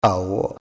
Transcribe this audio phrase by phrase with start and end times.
[0.00, 0.59] 啊我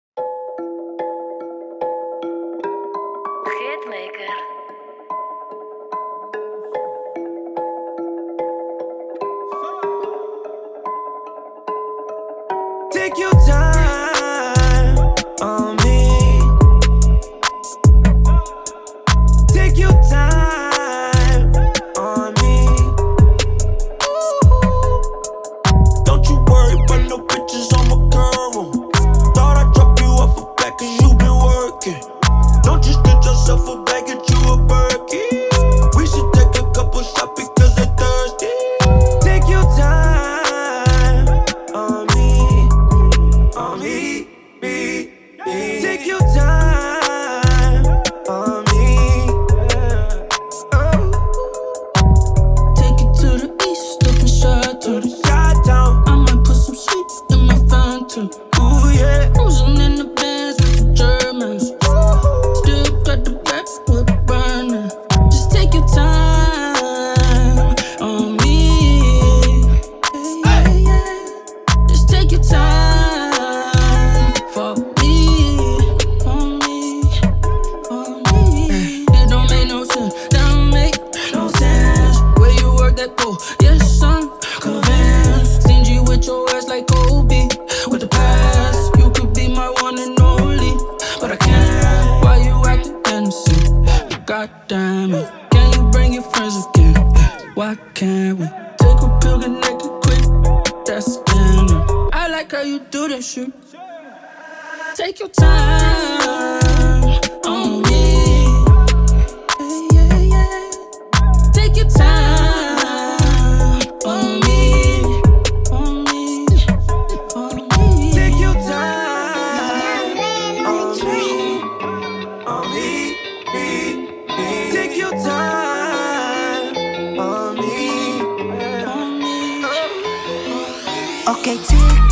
[131.29, 132.09] Okay, tick.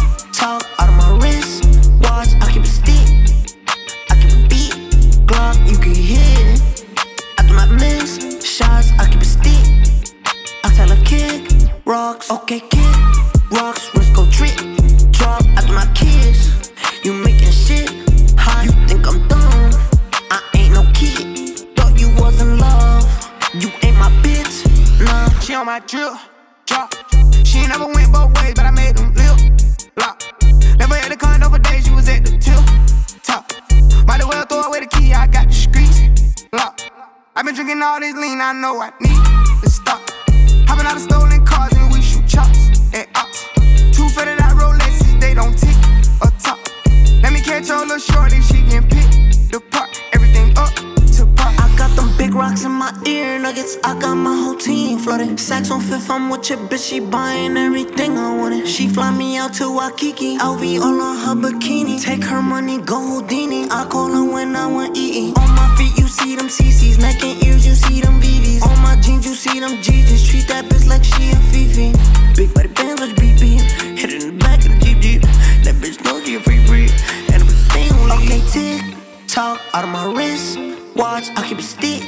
[60.40, 62.02] LV all on her bikini.
[62.02, 63.68] Take her money, go Houdini.
[63.72, 65.34] I call her when I want eating.
[65.38, 67.00] On my feet, you see them CCs.
[67.00, 68.64] Neck and ears, you see them BBs.
[68.64, 70.30] On my jeans, you see them GGs.
[70.30, 71.92] Treat that bitch like she a Fifi.
[72.36, 73.59] Big body bands, watch BB.
[73.98, 75.22] Hit it in the back of the Jeep Jeep.
[75.64, 76.90] That bitch know she a free.
[77.34, 80.59] And we stay on Okay, tick tock out of my wrist.
[80.96, 82.04] Watch, I keep a stick.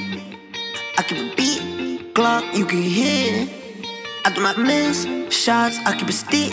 [0.98, 2.14] I keep a beat.
[2.14, 3.48] Glock, you can hear.
[4.26, 6.49] I do my miss shots, I keep a stick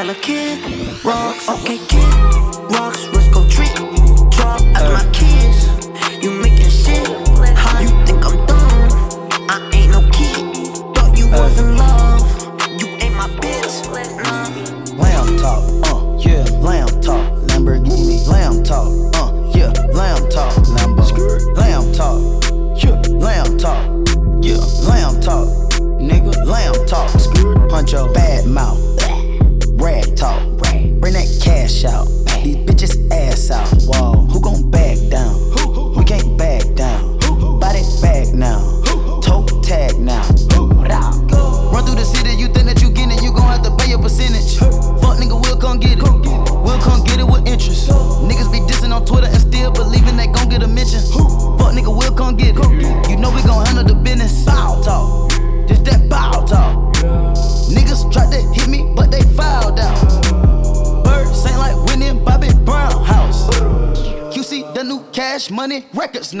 [0.00, 2.49] tell a kid, rocks, okay, kid.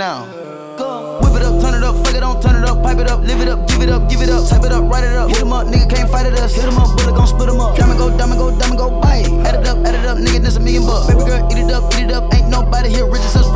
[0.00, 0.24] now.
[0.78, 1.20] Go.
[1.20, 3.20] Whip it up, turn it up, fuck it, don't turn it up, pipe it up,
[3.20, 5.28] live it up, give it up, give it up, type it up, write it up,
[5.28, 7.60] hit 'em up, nigga can't fight at us, hit 'em up, bullet gon' split 'em
[7.60, 10.40] up, diamond go, diamond go, diamond go, bite, add it up, add it up, nigga,
[10.40, 13.04] this a million bucks, baby girl, eat it up, eat it up, ain't nobody here
[13.04, 13.49] rich as us.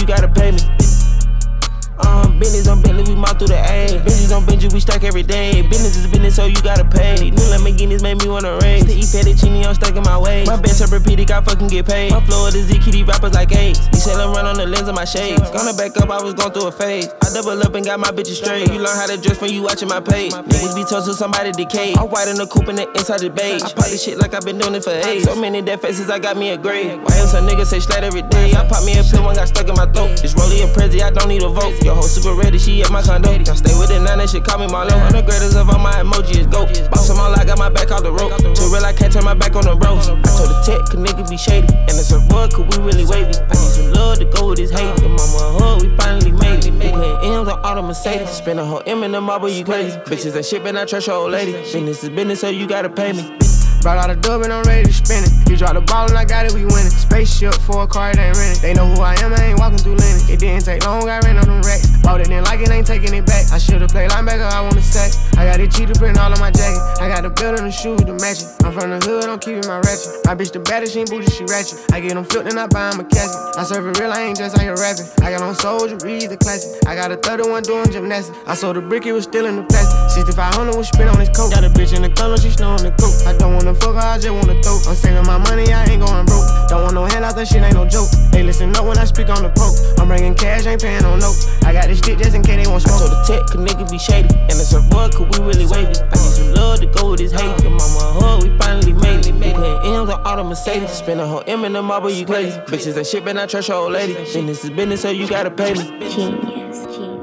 [0.00, 0.95] You gotta pay me.
[2.38, 3.98] Business on Bentley, we mob through the A.
[4.04, 5.62] Business on Benji, we stack every day.
[5.62, 7.30] Business is business, so you gotta pay.
[7.30, 8.84] New Lamborghinis made me wanna race.
[8.84, 10.44] The E fettuccine, I'm stacking my way.
[10.44, 12.12] My bench up repeated, got fucking get paid.
[12.12, 13.46] My flow is ZK, these rappers like.
[13.50, 15.40] He said I'm run on the lens of my shades.
[15.50, 17.08] Gonna back up, I was going through a phase.
[17.22, 18.68] I double up and got my bitches straight.
[18.72, 20.32] You learn how to dress when you watching my page.
[20.32, 21.94] Niggas be told to somebody decay.
[21.94, 23.62] I'm white in the coupe and the inside the beige.
[23.62, 25.24] I this shit like I've been doing it for age.
[25.24, 26.98] So many dead faces, I got me a grade.
[27.00, 28.52] Why else a nigga say slat every day?
[28.52, 30.18] I pop me a pill, one got stuck in my throat.
[30.24, 31.78] It's Rolly and Prezi, I don't need a vote.
[31.84, 32.25] Your whole super
[32.66, 33.30] she at my condo.
[33.30, 34.90] I stay with it now, they should call me Marlo.
[34.90, 36.66] I'm the greatest of all my emoji is go.
[36.90, 38.34] Boss them all, I got my back off the rope.
[38.54, 40.08] Too real, I can't turn my back on the bros.
[40.08, 41.68] I told the tech, cause nigga be shady.
[41.70, 43.30] And it's a boy, cause we really wavy.
[43.38, 44.90] I need some love to go with this hate.
[45.00, 46.72] Your mama hug, we finally made it.
[46.74, 48.30] We putting M's on all the Mercedes.
[48.30, 49.96] Spend a whole M in the marble, you crazy.
[50.10, 51.52] Bitches that shit, but not trust your old lady.
[51.52, 53.22] Business is business, so you gotta pay me.
[53.86, 55.30] Brought out a dub and I'm ready to spin it.
[55.48, 56.90] You drop the ball and I got it, we winning.
[56.90, 58.58] Spaceship for a car, it ain't rented.
[58.58, 60.26] They know who I am, I ain't walking through Lennon.
[60.26, 61.86] It didn't take long, I ran on them racks.
[62.02, 63.46] Bought it, didn't like it, ain't taking it back.
[63.54, 65.14] I should've played linebacker, I wanna sack.
[65.38, 66.82] I got it cheetah print all on my jacket.
[66.98, 68.50] I got the belt and the shoes to match it.
[68.66, 70.26] I'm from the hood, I'm keeping my ratchet.
[70.26, 71.78] My bitch the baddest, she ain't bougie, she ratchet.
[71.94, 73.38] I get them flipped and I buy 'em a casket.
[73.54, 75.06] I serve it real, I ain't just out here rapping.
[75.22, 76.82] I got on soldier, read the classic.
[76.90, 78.34] I got a 31 doing gymnastics.
[78.50, 79.94] I sold the brick, it was still in the plastic.
[80.10, 81.54] 6500 was spit on his coat.
[81.54, 83.14] Got a bitch in the color, she snow on the coat.
[83.30, 84.78] I don't wanna fuck her, I just wanna throw.
[84.88, 86.46] I'm saving my money, I ain't going broke.
[86.68, 88.08] Don't want no handout, that shit ain't no joke.
[88.32, 89.76] Hey, listen up when I speak on the poke.
[89.98, 91.36] I'm bringing cash, ain't paying no note.
[91.64, 93.00] I got this shit just in case they won't I smoke.
[93.00, 94.32] told the tech, cause nigga be shady.
[94.50, 95.94] And it's a boy, cause we really wavy.
[95.96, 97.62] I need some love to go with this hate.
[97.62, 99.34] Your mama a hug, we finally made it.
[99.34, 100.90] We putting M's on all the Mercedes.
[100.90, 102.58] Spend a whole M in the marble, you crazy.
[102.66, 104.14] Bitches that shit, but not trust your old lady.
[104.14, 105.84] Business is business, so you gotta pay me.
[106.10, 107.15] Genius, genius,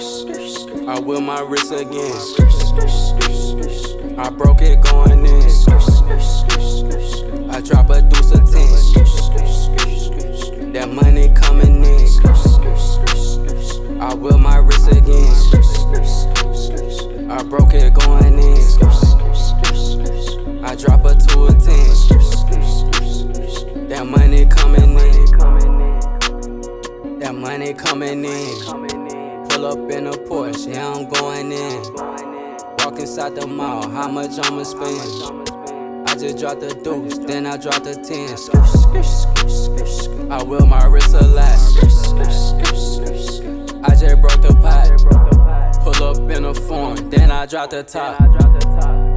[0.00, 0.66] genius.
[0.88, 2.12] I will my wrist again.
[4.18, 5.42] I broke it going in.
[7.50, 8.68] I drop a deuce of ten.
[10.72, 11.99] That money coming in.
[34.60, 36.04] Much I'ma?
[36.06, 38.36] I just dropped the deuce, then I dropped the 10.
[40.30, 41.78] I will my wrist a last.
[43.82, 44.90] I just broke the pot.
[45.82, 48.20] Pull up in a foreign, then I drop the top.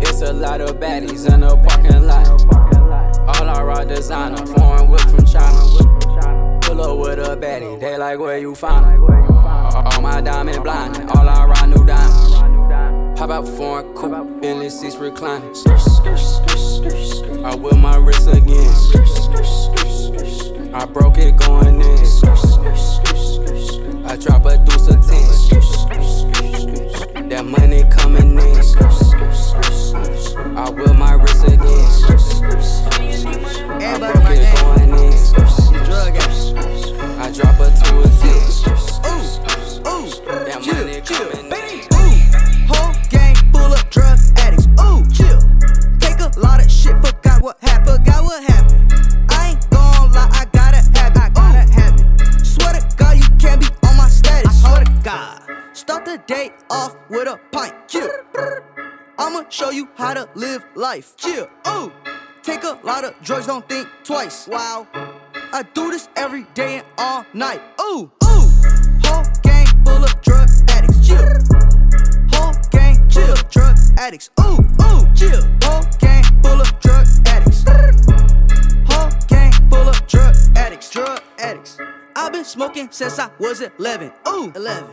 [0.01, 2.27] It's a lot of baddies in the parking lot.
[3.27, 6.59] All I rock designer, foreign whip from China.
[6.61, 9.01] Pull up with a baddie, they like where you find her.
[9.73, 12.02] All my diamond blinding, all I ride new diamonds.
[13.23, 15.55] Pop out foreign coupe, Bentley seats reclining.
[17.45, 18.73] I will my wrist again.
[20.73, 21.99] I broke it going in.
[24.05, 25.23] I drop a deuce of ten.
[27.29, 28.57] That money coming in.
[30.57, 31.85] I will my wrist again.
[33.81, 35.13] I broke it going in.
[37.21, 38.41] I drop a two of ten.
[40.45, 41.92] That money coming in.
[60.35, 61.15] Live life.
[61.17, 61.47] Chill.
[61.67, 61.91] Ooh.
[62.41, 64.47] Take a lot of drugs, don't think twice.
[64.47, 64.87] Wow.
[65.53, 67.61] I do this every day and all night.
[67.79, 68.49] Ooh, ooh.
[69.03, 71.07] Whole gang full of drug addicts.
[71.07, 71.23] Chill.
[72.33, 73.35] Whole gang chill.
[73.49, 74.29] Drug addicts.
[74.41, 75.13] Ooh, ooh.
[75.15, 75.41] Chill.
[75.63, 77.63] Whole gang full of drug addicts.
[78.89, 80.89] Whole gang full of drug addicts.
[80.89, 81.77] Drug addicts.
[82.15, 84.11] I've been smoking since I was 11.
[84.27, 84.89] Ooh, 11.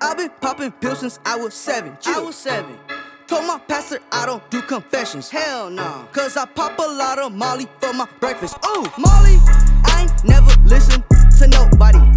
[0.00, 1.96] I've been popping pills since I was seven.
[2.06, 2.78] I was seven.
[3.26, 5.28] Told my pastor I don't do confessions.
[5.28, 6.08] Hell no.
[6.12, 8.56] Cause I pop a lot of Molly for my breakfast.
[8.64, 9.38] Ooh, Molly.
[9.84, 11.02] I ain't never listen
[11.38, 12.15] to nobody.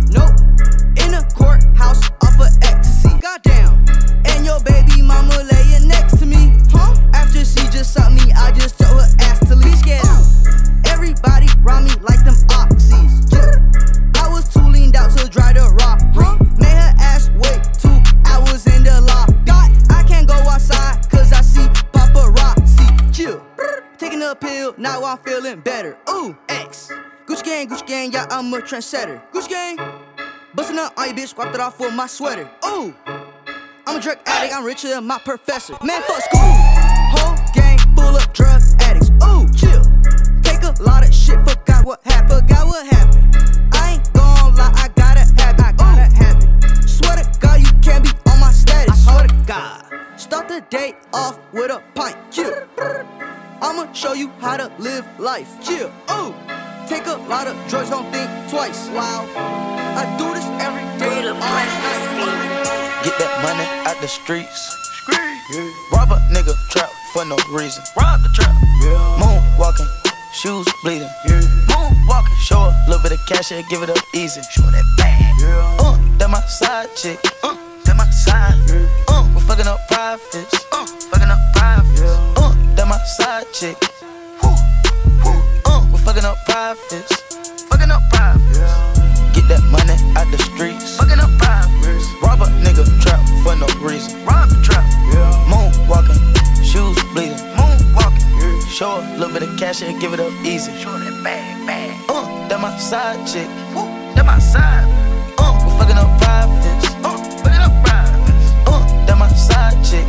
[28.00, 29.22] Gang, yeah, I'm a trendsetter.
[29.34, 29.78] Gucci gang.
[30.56, 32.50] Bustin' up on your bitch, wiped it off with my sweater.
[32.66, 32.94] Ooh.
[33.86, 35.76] I'm a drug addict, I'm richer than my professor.
[35.84, 36.40] Man, fuck school.
[37.14, 39.10] Whole gang full of drug addicts.
[39.28, 39.84] Ooh, chill.
[40.42, 42.42] Take a lot of shit, forgot what happened.
[42.42, 43.36] Forgot what happened.
[43.74, 45.62] I ain't gon' lie, I gotta have it.
[45.62, 46.90] I gotta have it.
[46.90, 49.08] Swear to God, you can't be on my status.
[49.08, 50.20] I swear to God.
[50.20, 52.16] Start the day off with a pint.
[52.32, 52.66] Chill.
[53.62, 55.50] I'ma show you how to live life.
[55.66, 55.92] Chill.
[56.12, 56.34] Ooh.
[56.90, 58.90] Take a lot of drugs, don't think twice.
[58.90, 59.30] Wow.
[59.38, 61.22] I do this every day.
[63.06, 64.74] Get that money out the streets.
[65.94, 67.84] Rob a nigga trap for no reason.
[67.96, 68.56] Rob the trap.
[69.22, 69.86] Moon walking,
[70.34, 71.08] shoes bleeding.
[71.70, 74.42] Moon walking, show a little bit of cash and give it up easy.
[74.50, 75.36] Show that bag.
[75.78, 77.20] Uh, that my side chick.
[77.44, 77.56] Uh,
[77.86, 78.58] that my side.
[79.08, 80.66] Uh, we fucking up profits.
[80.74, 82.02] Uh, fucking up profits.
[82.02, 83.78] Uh, that my side chick.
[86.20, 87.22] Fucking up profits.
[87.70, 88.60] Fucking up profits.
[89.34, 90.98] Get that money out the streets.
[90.98, 92.08] Fucking up profits.
[92.22, 94.26] Rob a nigga trap for no reason.
[94.26, 94.84] Rob trap.
[95.48, 96.20] Moon walking,
[96.64, 97.40] shoes bleeding.
[97.56, 98.28] Moon walking.
[98.68, 100.76] Show a little bit of cash and give it up easy.
[100.78, 101.96] Show that bag, bag.
[102.10, 103.48] Uh, that my side chick.
[103.74, 104.88] Woo, that my side.
[105.38, 106.88] Uh, we fucking up profits.
[107.00, 108.52] Uh, fucking up profits.
[108.68, 110.09] Uh, that my side chick.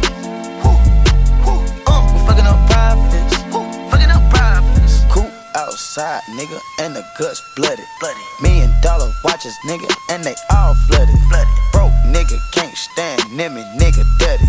[5.81, 7.87] Outside, nigga, and the guts blooded.
[8.01, 8.21] Bloody.
[8.43, 11.17] Million dollar watches, nigga, and they all flooded.
[11.29, 11.55] Flooded.
[11.73, 14.45] Broke nigga can't stand near me, nigga dirty.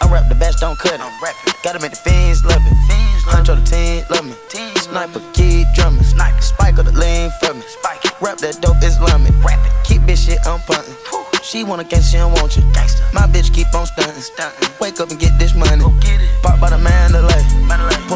[0.00, 1.00] I rap the bash, don't cut it.
[1.00, 1.52] I'm rapping.
[1.62, 2.76] Gotta make the fiends love it.
[2.88, 4.34] Fiends love Huncho the team love me.
[4.48, 6.02] Team Sniper kid drumming.
[6.02, 6.40] Sniper.
[6.40, 7.62] Spike of the lean for me.
[7.62, 8.00] Spike.
[8.22, 9.36] Rap that dope Islamic.
[9.44, 9.72] Rap it.
[9.84, 10.96] Keep this shit on puntin'.
[11.42, 12.62] She wanna gangsta, she don't want you.
[12.72, 13.00] Gangsta.
[13.12, 14.24] My bitch keep on stuntin'.
[14.24, 14.80] Stuntin'.
[14.80, 15.82] Wake up and get this money.
[15.82, 16.30] Go get it.
[16.42, 17.42] Pop by the Mandalay.
[17.68, 18.00] Mandalay.
[18.08, 18.09] Pull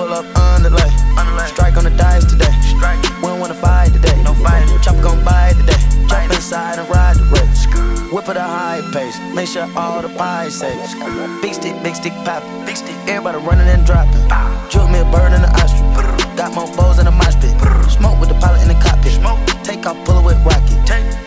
[8.15, 9.19] Whip at a high pace.
[9.35, 10.79] Make sure all the pies safe.
[11.43, 12.65] Big stick, big stick poppin'.
[12.65, 12.95] Big stick.
[13.11, 14.23] Everybody running and dropping.
[14.71, 15.83] Juke me a bird in the ostrich.
[16.39, 17.51] Got more bows in the mosh pit.
[17.91, 19.19] Smoke with the pilot in the cockpit.
[19.19, 19.43] Smoke.
[19.67, 20.79] Take off, pull it with rocket.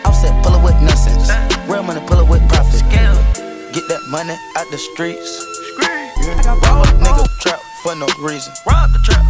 [0.08, 1.28] Offset, pull it with nonsense.
[1.68, 2.80] Real money, pull it with profit.
[2.88, 5.44] Get that money out the streets.
[5.76, 8.54] Rob a nigga trap for no reason.
[8.64, 9.28] Rob the trap.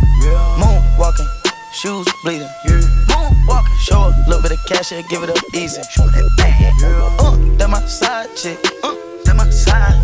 [0.62, 1.26] Moon walking,
[1.74, 2.46] shoes bleeding.
[2.70, 3.07] Moon
[3.48, 5.82] walking, show a little bit of cash and give it up easy.
[5.90, 6.72] Show that bag.
[7.18, 8.58] Uh, that my side chick.
[8.84, 9.96] Uh, that my side.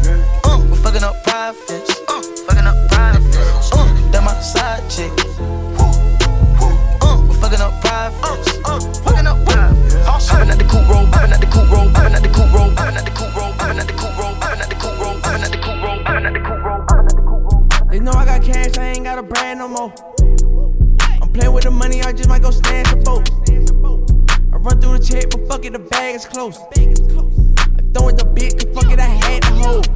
[0.45, 2.01] Uh, we fucking up profits.
[2.09, 3.71] Uh, fucking up profits.
[3.73, 5.13] Uh, that my side chick.
[7.05, 8.59] Uh, we fucking up profits.
[8.65, 9.95] Uh, fucking up profits.
[10.29, 11.07] Hopping at the cool roll,
[21.75, 23.31] money, I just might go snatch a boat.
[24.53, 26.59] I run through the check, but fuck it, the bag is close.
[26.59, 29.89] I throw in the bit, cause fuck it, I had to hold.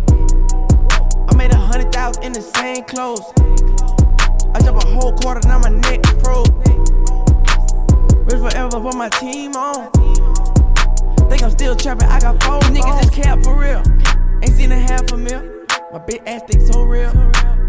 [1.31, 3.25] I made a hundred thousand in the same clothes.
[4.55, 6.51] I jump a whole quarter, now my neck froze.
[8.27, 9.91] Rich forever, put my team on.
[11.29, 13.83] Think I'm still trapping, I got four niggas just cap for real.
[14.43, 15.43] Ain't seen a half a mil.
[15.93, 17.11] My big ass think so real.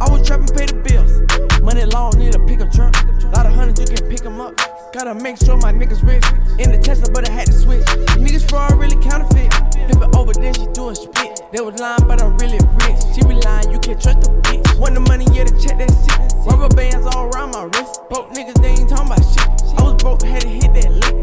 [0.02, 1.49] I was trapping, pay the bills.
[1.70, 2.96] Money long, need a pickup truck.
[3.32, 4.56] Lot of hundreds, you can pick 'em up.
[4.92, 6.26] Gotta make sure my niggas rich.
[6.58, 7.86] In the Tesla, but I had to switch.
[8.18, 9.54] Niggas fraud really counterfeit.
[9.54, 11.44] Flip over, then she do a spit.
[11.52, 12.98] They was lying, but I'm really rich.
[13.14, 14.80] She be lying, you can't trust the bitch.
[14.80, 16.34] Want the money, yeah, to check that shit.
[16.48, 18.02] Rubber bands all around my wrist.
[18.10, 19.48] Broke niggas, they ain't talking about shit.
[19.78, 21.16] I was broke, had to hit that lick.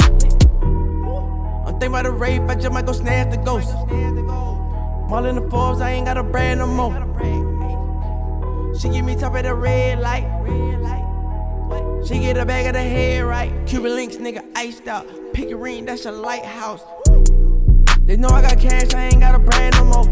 [1.67, 3.75] I'm thinking about the rape, I just might go snatch the ghost.
[3.75, 6.95] I'm all in the Forbes, I ain't got a brand no more.
[8.79, 10.27] She give me top of the red light.
[12.07, 13.51] She get a bag of the head right.
[13.67, 15.07] Cuban links, nigga, iced out.
[15.33, 16.83] Pick a ring, that's a lighthouse.
[18.03, 20.11] They know I got cash, I ain't got a brand no more.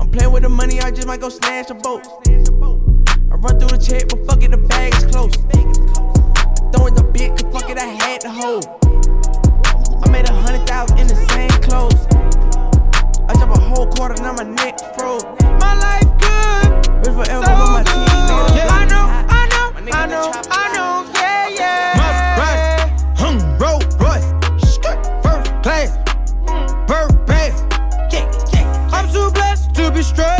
[0.00, 2.04] I'm playing with the money, I just might go snatch a boat.
[2.26, 5.34] I run through the check, but fuck it, the bag is close.
[6.74, 8.66] Throwing the bit, cause fuck it, I had to hold.
[10.04, 12.04] I made a hundred thousand in the same clothes.
[13.28, 15.37] I jump a whole quarter, now my neck froze.
[17.04, 18.06] Forever so with my team.
[18.70, 21.96] I know, I know, I know, I know, yeah, yeah.
[21.96, 22.78] First class,
[28.92, 30.37] I'm too blessed to be straight.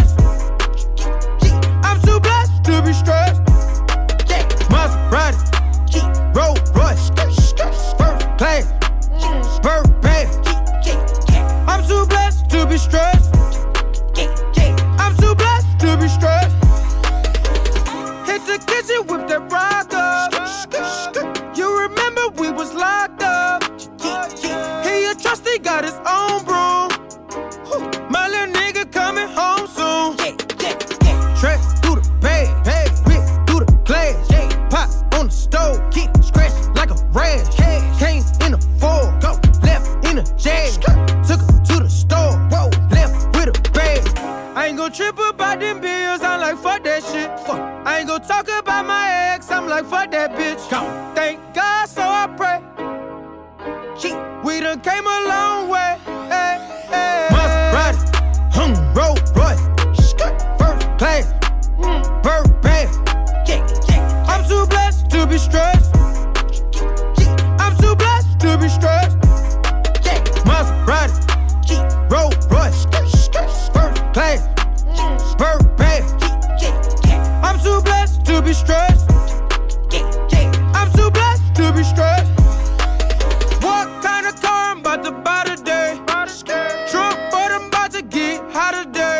[88.92, 89.17] today.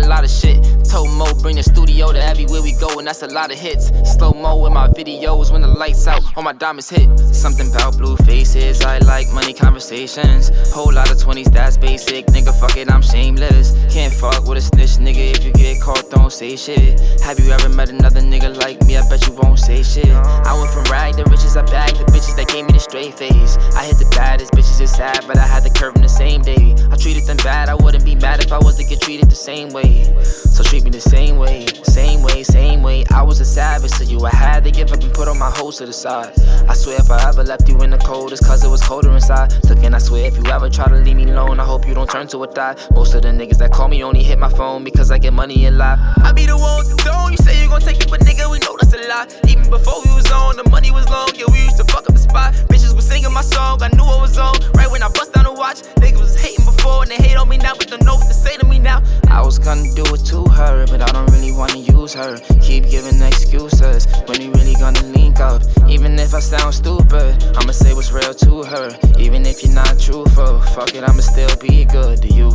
[0.00, 0.64] a lot of shit.
[0.90, 3.58] Told Mo, bring the studio to Abbey where we go, and that's a lot of
[3.58, 3.90] hits.
[4.04, 7.08] Slow mo in my videos when the lights out, all my diamonds hit.
[7.34, 10.50] Something about blue faces, I like money conversations.
[10.72, 12.26] Whole lot of 20s, that's basic.
[12.26, 13.72] Nigga, fuck it, I'm shameless.
[13.92, 15.36] Can't fuck with a snitch, nigga.
[15.36, 17.00] If you get caught, don't say shit.
[17.20, 18.96] Have you ever met another nigga like me?
[18.96, 20.10] I bet you won't say shit.
[20.10, 23.14] I went from rag to riches, I bagged the bitches that gave me the straight
[23.14, 23.56] face.
[23.76, 26.42] I hit the baddest bitches, it's sad, but I had the curve in the same
[26.42, 26.74] day.
[26.90, 29.36] I treated them bad, I wouldn't be mad if I was to get treated the
[29.36, 29.89] same way.
[30.24, 33.04] So treat me the same way, same way, same way.
[33.10, 35.50] I was a savage to you, I had to give up and put all my
[35.50, 36.32] hoes to the side.
[36.68, 39.10] I swear if I ever left you in the cold, it's cause it was colder
[39.10, 39.52] inside.
[39.68, 41.94] Look, and I swear if you ever try to leave me alone, I hope you
[41.94, 42.78] don't turn to a thought.
[42.92, 45.64] Most of the niggas that call me only hit my phone because I get money
[45.66, 45.98] and lie.
[46.22, 48.58] I be the one with the you say you gon' take it, but nigga, we
[48.58, 49.26] know that's a lie.
[49.48, 52.14] Even before we was on, the money was long, yeah, we used to fuck up
[52.14, 52.54] the spot.
[52.68, 54.54] Bitches was singing my song, I knew I was on.
[54.74, 57.48] Right when I bust down the watch, niggas was hating before, and they hate on
[57.48, 59.02] me now, but don't know what to say to me now.
[59.28, 62.38] I was gonna do it to her, but I don't really wanna use her.
[62.60, 65.62] Keep giving excuses when we really gonna link up.
[65.88, 68.96] Even if I sound stupid, I'ma say what's real to her.
[69.18, 72.50] Even if you're not truthful, fuck it, I'ma still be good to you.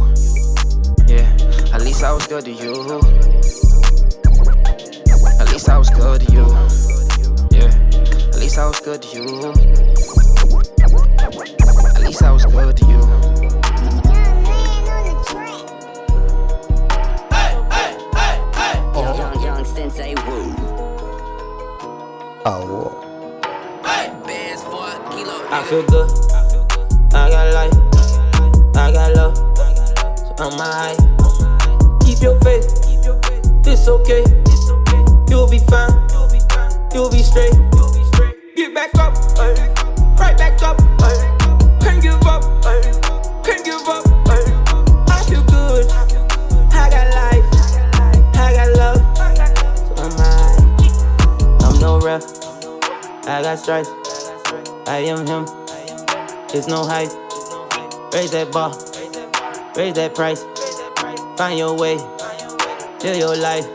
[1.07, 1.29] Yeah,
[1.73, 2.73] at least I was good to you.
[5.39, 6.45] At least I was good to you.
[7.51, 7.71] Yeah,
[8.33, 9.53] at least I was good to you.
[11.95, 13.34] At least I was good to you.
[19.05, 20.51] Young, young sensei woo.
[22.43, 22.89] Oh,
[25.51, 26.09] I feel good.
[27.13, 27.73] I got life.
[28.75, 29.37] I got love.
[29.37, 30.95] So I'm high.
[32.03, 32.65] Keep your faith.
[33.67, 34.23] It's okay.
[35.29, 35.93] You'll be fine.
[36.91, 37.53] You'll be straight.
[38.55, 39.13] Get back up.
[39.37, 39.53] ay.
[40.19, 40.81] Right back up.
[41.01, 41.77] ay.
[41.79, 42.43] Can't give up.
[53.27, 53.89] I got stripes.
[54.87, 55.45] I am him.
[56.53, 57.09] It's no hype.
[58.13, 58.69] Raise that bar.
[59.75, 60.43] Raise that price.
[61.35, 61.97] Find your way.
[63.01, 63.65] Live your life.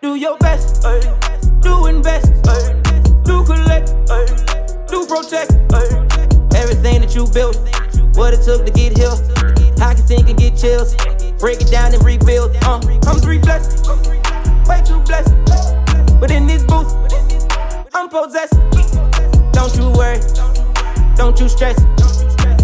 [0.00, 0.84] Do your best.
[0.84, 1.00] ay.
[1.60, 2.30] Do invest.
[2.46, 2.80] ay.
[3.24, 3.90] Do collect.
[4.08, 4.26] ay.
[4.86, 5.52] Do protect.
[6.54, 7.58] Everything that you built.
[8.16, 9.10] What it took to get here.
[9.82, 10.94] I can think and get chills.
[11.40, 12.54] Break it down and rebuild.
[12.62, 13.88] Uh, I'm three blessed.
[14.68, 15.34] Way too blessed.
[16.20, 16.94] But in this booth,
[18.02, 18.54] I'm possessed.
[19.52, 20.18] Don't you worry,
[21.14, 21.80] don't you stress.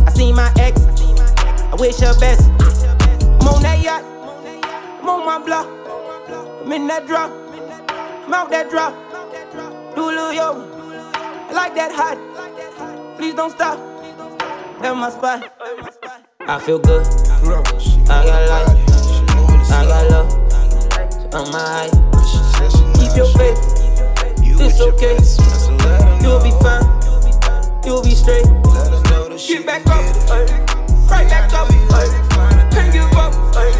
[0.04, 2.42] I see my ex, I wish her best.
[3.40, 4.02] I'm on that yacht,
[5.00, 5.68] I'm on my block.
[6.64, 8.92] I'm in that drop, I'm out that drop.
[9.94, 10.54] Do a little yo,
[11.14, 12.18] I like that hot.
[13.16, 13.78] Please don't stop,
[14.80, 15.52] that's my spot.
[16.40, 17.06] I feel good,
[18.10, 20.32] I got life, I got love.
[21.30, 21.90] So I'm high.
[22.98, 23.77] Keep your faith,
[24.60, 25.16] it's okay.
[26.22, 26.84] You'll be fine.
[27.84, 28.44] You'll be straight.
[29.46, 30.04] Get back up.
[30.30, 30.44] ay.
[31.08, 31.68] Right back up.
[31.70, 32.08] ay.
[32.72, 33.34] Can't give up.
[33.56, 33.72] ay.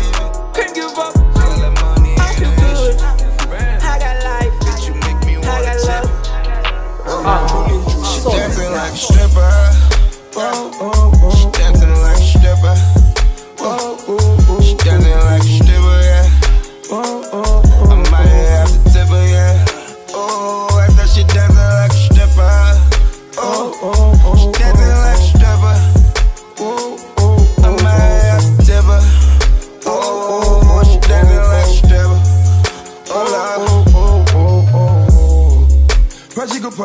[0.55, 1.15] Can't give up.
[1.17, 3.01] I feel good.
[3.01, 4.55] I got life.
[5.45, 6.09] I got love.
[7.07, 8.05] Uh-huh.
[8.05, 9.51] She dancing like a stripper.
[10.35, 11.38] Whoa, whoa, whoa.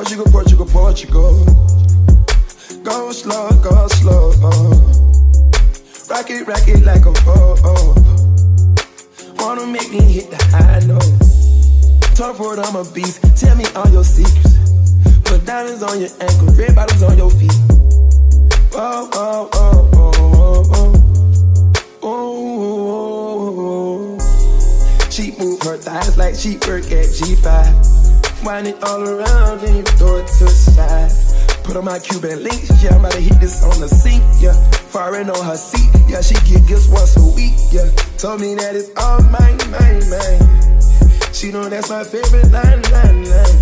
[0.03, 1.31] Portugal, Portugal, Portugal.
[2.83, 4.31] Go slow, go slow.
[6.09, 7.95] Rock it, rock it like a oh, oh.
[9.37, 11.07] Wanna make me hit the high note.
[12.17, 13.21] Talk for it, I'm a beast.
[13.39, 14.57] Tell me all your secrets.
[15.23, 17.53] Put diamonds on your ankles, red bottoms on your feet.
[18.73, 20.99] Oh oh Oh, oh, oh, oh,
[22.03, 22.49] oh,
[24.17, 24.17] oh.
[24.19, 28.02] Oh, she move her thighs like she work at G5.
[28.43, 31.11] Wind it all around, then you throw it to the side.
[31.63, 34.53] Put on my Cuban links, yeah, I'm about to hit this on the seat, yeah.
[34.91, 37.87] Foreign on her seat, yeah, she get gifts once a week, yeah.
[38.17, 40.43] Told me that it's all mine, mine, mine.
[41.31, 43.59] She know that's my favorite line, line, line.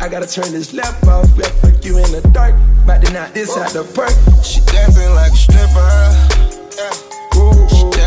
[0.00, 2.54] I gotta turn this left off, yeah, fuck you in the dark.
[2.82, 4.10] About to knock this out the park.
[4.42, 5.86] She dancing like a stripper,
[6.74, 6.90] yeah.
[7.70, 7.97] She dancing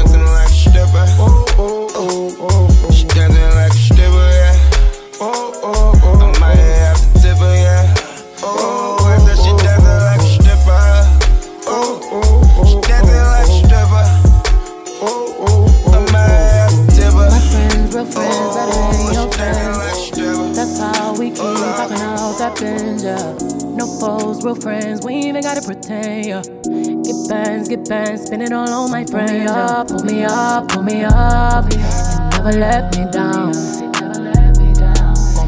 [22.42, 23.76] popping out that binge, yeah.
[23.76, 26.42] No foes, real friends, we ain't even gotta pretend, yeah.
[26.42, 29.32] Get bands, get bands, spin it all on my friends.
[29.32, 33.54] Pull me up, pull me up, pull me up, and never let me down.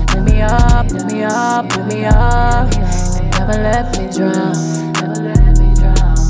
[0.07, 4.53] Pull me up, pull me up, pull me up, and never let me drown.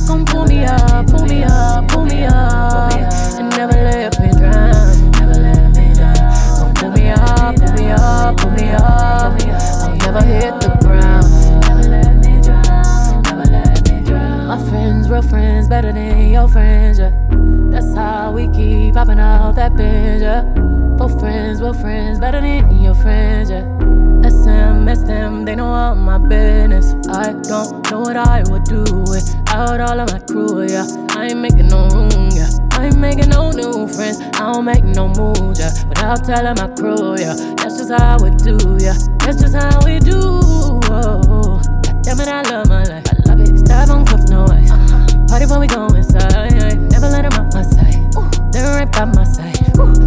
[0.08, 0.64] Come pull me
[10.26, 11.28] hit the ground.
[11.68, 14.48] Never let me drown, never let me drown.
[14.48, 17.12] My friends, real friends, better than your friends, yeah.
[17.72, 20.44] That's how we keep popping out that binge, yeah.
[20.98, 23.66] Both friends, real friends, better than your friends, yeah.
[24.24, 26.96] SMS them, they know all my business.
[27.10, 30.86] I don't know what I would do without all of my crew, yeah.
[31.10, 32.50] I ain't making no room, yeah.
[32.74, 34.20] I ain't making no new friends.
[34.20, 35.72] I don't make no moves, yeah.
[35.88, 37.36] Without telling my crew, yeah.
[37.58, 38.98] That's just how we do, yeah.
[39.20, 40.20] That's just how we do.
[40.90, 41.62] Oh,
[42.02, 43.06] damn it, I love my life.
[43.08, 43.60] I love it.
[43.60, 44.72] Stab on cuffs, no ice.
[44.72, 45.26] Uh-huh.
[45.28, 46.34] Party when we go inside.
[46.92, 47.96] Never let them out my sight.
[48.52, 49.56] They're right by my side.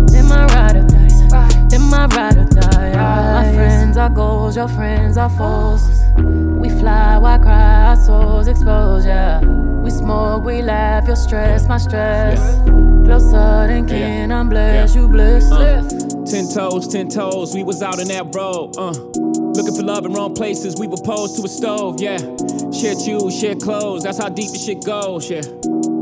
[0.09, 1.29] Then my ride or dies.
[1.71, 2.93] Then my ride or die.
[2.95, 6.06] My friends are goals, your friends are foes.
[6.87, 7.89] Fly, why cry?
[7.89, 9.41] Our souls exposed, yeah.
[9.41, 12.39] We smoke, we laugh, your stress, my stress.
[13.05, 15.53] Closer than kin, I'm blessed, you blessed.
[15.53, 15.83] Uh,
[16.31, 18.93] ten toes, ten toes, we was out in that road, uh.
[19.57, 22.19] Looking for love in wrong places, we were posed to a stove, yeah.
[22.71, 25.43] Share shoes, share clothes, that's how deep the shit goes, yeah.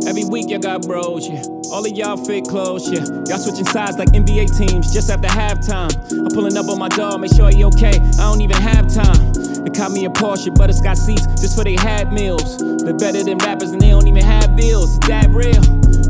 [0.07, 1.45] Every week y'all got bros, yeah.
[1.75, 3.03] All of y'all fit clothes, yeah.
[3.27, 5.91] Y'all switching sides like NBA teams just after halftime.
[6.13, 7.99] I'm pulling up on my dog, make sure he okay.
[7.99, 9.33] I don't even have time.
[9.35, 12.59] They caught me a Porsche, but it's got seats just for they had meals.
[12.59, 14.93] They're better than rappers and they don't even have bills.
[14.93, 15.61] Is that real?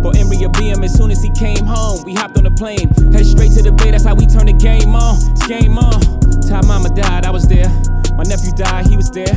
[0.02, 0.20] But
[0.52, 2.02] beat him as soon as he came home.
[2.04, 3.90] We hopped on the plane, Head straight to the bay.
[3.90, 5.16] That's how we turn the game on.
[5.32, 5.98] It's game on.
[6.42, 7.72] Time mama died, I was there.
[8.16, 9.34] My nephew died, he was there.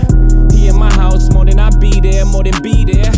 [0.51, 3.11] He in my house more than I be there, more than be there.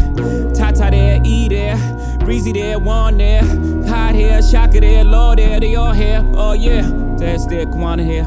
[0.54, 1.78] Tata there, E there,
[2.20, 3.44] Breezy there, Juan there,
[3.88, 6.22] Hot here, Shaka there, Law there, they all here.
[6.34, 6.82] Oh yeah,
[7.18, 8.26] that's there, Kwana here.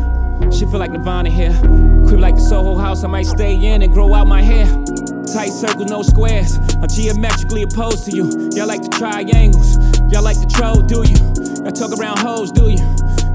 [0.53, 1.53] She feel like Nirvana here.
[2.07, 4.67] Crib like the Soho house, I might stay in and grow out my hair.
[5.33, 6.59] Tight circle, no squares.
[6.83, 8.51] I'm geometrically opposed to you.
[8.53, 9.79] Y'all like the triangles.
[10.13, 11.17] Y'all like the troll, do you?
[11.65, 12.79] Y'all talk around hoes, do you?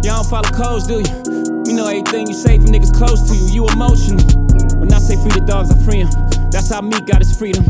[0.03, 1.56] Y'all don't follow codes, do you?
[1.77, 3.61] Know everything you say from niggas close to you.
[3.61, 4.25] You emotional.
[4.79, 6.09] When I say free the dogs, I free 'em.
[6.49, 7.65] That's how me got his freedom.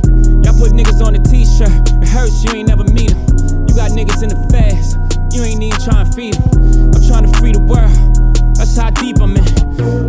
[0.45, 1.91] Y'all put niggas on a t-shirt.
[2.01, 3.19] It hurts, you ain't never meet 'em.
[3.67, 4.95] You got niggas in the fast.
[5.33, 6.93] You ain't even trying to feed 'em.
[6.95, 8.55] I'm trying to free the world.
[8.55, 9.43] That's how deep I'm in.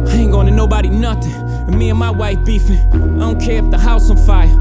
[0.07, 1.35] I ain't going to nobody nothing.
[1.67, 2.79] And me and my wife beefing.
[2.95, 4.55] I don't care if the house on fire.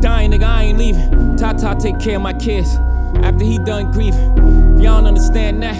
[0.00, 1.36] Dying nigga, I ain't leaving.
[1.38, 2.78] Tata take care of my kids.
[3.22, 4.32] After he done grieving.
[4.76, 5.76] If y'all don't understand that,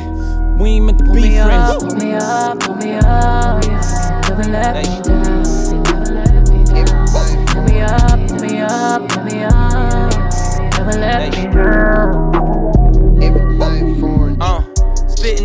[0.63, 1.85] we ain't meant to Pull be me up, friends.
[1.85, 4.21] pull me up, pull me up, yeah.
[4.29, 5.43] Never let me down,
[5.83, 7.07] never let me down.
[7.49, 10.13] Pull me up, pull me up, pull me up,
[10.79, 12.52] never let me down.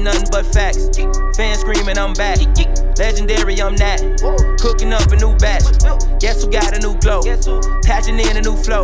[0.07, 0.87] Nothing but facts.
[1.35, 2.39] Fans screaming, I'm back.
[2.97, 3.99] Legendary, I'm that.
[4.59, 5.67] Cooking up a new batch.
[6.19, 7.21] Guess who got a new glow?
[7.83, 8.83] Patching in a new flow.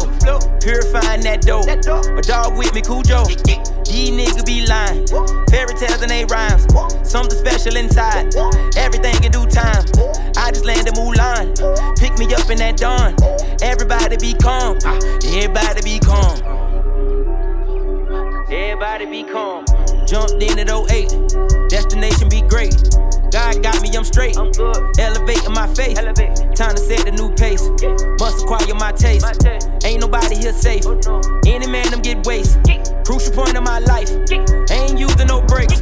[0.60, 1.64] Purifying that dough.
[2.14, 3.24] My dog with me, Cujo.
[3.88, 5.08] These niggas be lying.
[5.48, 6.68] Fairy tales and they rhymes.
[7.08, 8.36] Something special inside.
[8.76, 9.86] Everything in due time.
[10.36, 11.56] I just landed Mulan.
[11.98, 13.16] Pick me up in that dawn.
[13.62, 14.78] Everybody be calm.
[15.32, 16.36] Everybody be calm.
[18.52, 19.66] Everybody be calm.
[20.14, 21.10] Jumped in at 08.
[21.70, 22.78] Destination be great.
[23.34, 24.38] God got me, I'm straight.
[24.38, 24.78] I'm good.
[25.00, 25.98] Elevating my faith.
[26.54, 27.66] Time to set the new pace.
[28.20, 29.26] Must acquire my taste.
[29.84, 30.86] Ain't nobody here safe.
[30.86, 31.02] Oh,
[31.48, 32.60] Any man them get waste.
[33.04, 34.12] Crucial point of my life.
[34.70, 35.82] Ain't using no brakes.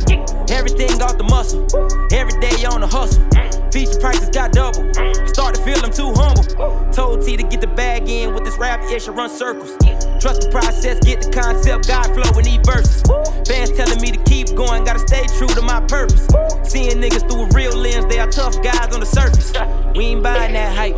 [0.49, 1.67] Everything off the muscle.
[2.13, 3.27] Every day on the hustle.
[3.69, 4.93] Feature prices got double.
[5.27, 6.47] Start to feel I'm too humble.
[6.93, 9.75] Told T to get the bag in with this rap ish, I run circles.
[10.21, 13.01] Trust the process, get the concept, God flow in these verses.
[13.47, 16.27] Fans telling me to keep going, gotta stay true to my purpose.
[16.63, 19.51] Seeing niggas through a real lens, they are tough guys on the surface.
[19.95, 20.95] We ain't buying that hype,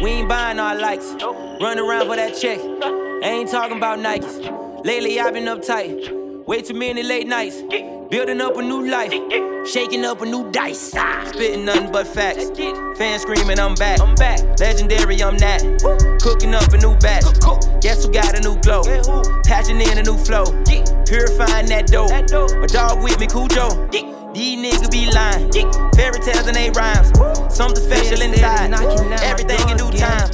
[0.00, 1.12] we ain't buying our likes.
[1.60, 4.84] Run around for that check, I ain't talking about Nikes.
[4.84, 6.46] Lately I've been uptight.
[6.46, 7.60] Way too many late nights.
[8.12, 9.10] Building up a new life.
[9.66, 10.92] Shaking up a new dice.
[11.28, 12.50] Spitting nothing but facts.
[12.98, 14.00] Fans screaming, I'm back.
[14.00, 14.38] I'm back.
[14.60, 15.62] Legendary, I'm that.
[16.20, 17.24] Cooking up a new batch.
[17.80, 18.82] Guess who got a new glow?
[19.44, 20.44] Patching in a new flow.
[21.06, 22.08] Purifying that dough.
[22.60, 24.21] My dog with me, Cujo.
[24.34, 25.50] These niggas be lying.
[25.94, 27.12] Fairy tales and they rhymes.
[27.54, 28.72] Something special inside.
[29.22, 30.30] Everything in due time.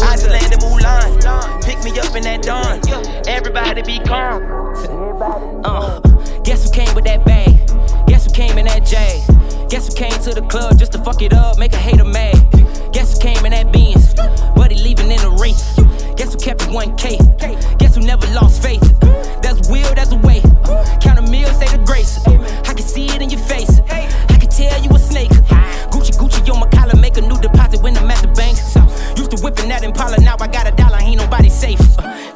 [0.00, 1.62] I just landed Mulan.
[1.62, 2.80] Pick me up in that dawn.
[3.28, 4.42] Everybody be calm.
[5.64, 6.00] Uh,
[6.44, 7.54] guess who came with that bag?
[8.06, 9.22] Guess who came in that J?
[9.68, 12.34] Guess who came to the club just to fuck it up, make a hater mad?
[12.92, 14.14] Guess who came in that Benz,
[14.54, 15.76] but he leaving in the race?
[16.16, 17.78] Guess who kept it 1K?
[17.78, 18.80] Guess who never lost faith?
[19.42, 20.41] That's a will, that's a way.
[22.02, 23.80] I can see it in your face.
[23.88, 25.30] I can tell you a snake.
[25.90, 28.58] Gucci, Gucci on my collar, make a new deposit when I'm at the bank.
[29.16, 31.78] Used to whipping that Impala, now I got a dollar, ain't nobody safe.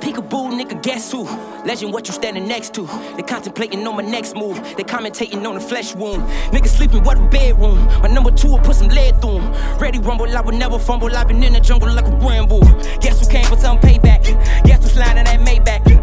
[0.00, 1.24] Peekaboo, nigga, guess who?
[1.64, 2.82] Legend, what you standing next to?
[3.16, 4.56] They contemplating on my next move.
[4.76, 6.22] They commentating on the flesh wound.
[6.52, 7.84] Nigga sleeping, what a bedroom.
[8.02, 9.78] My number two will put some lead through 'em.
[9.80, 11.14] Ready rumble, I will never fumble.
[11.16, 12.60] I've been in the jungle like a Rambo.
[13.00, 14.22] Guess who came for some payback?
[14.64, 15.95] Guess who's sliding that Maybach?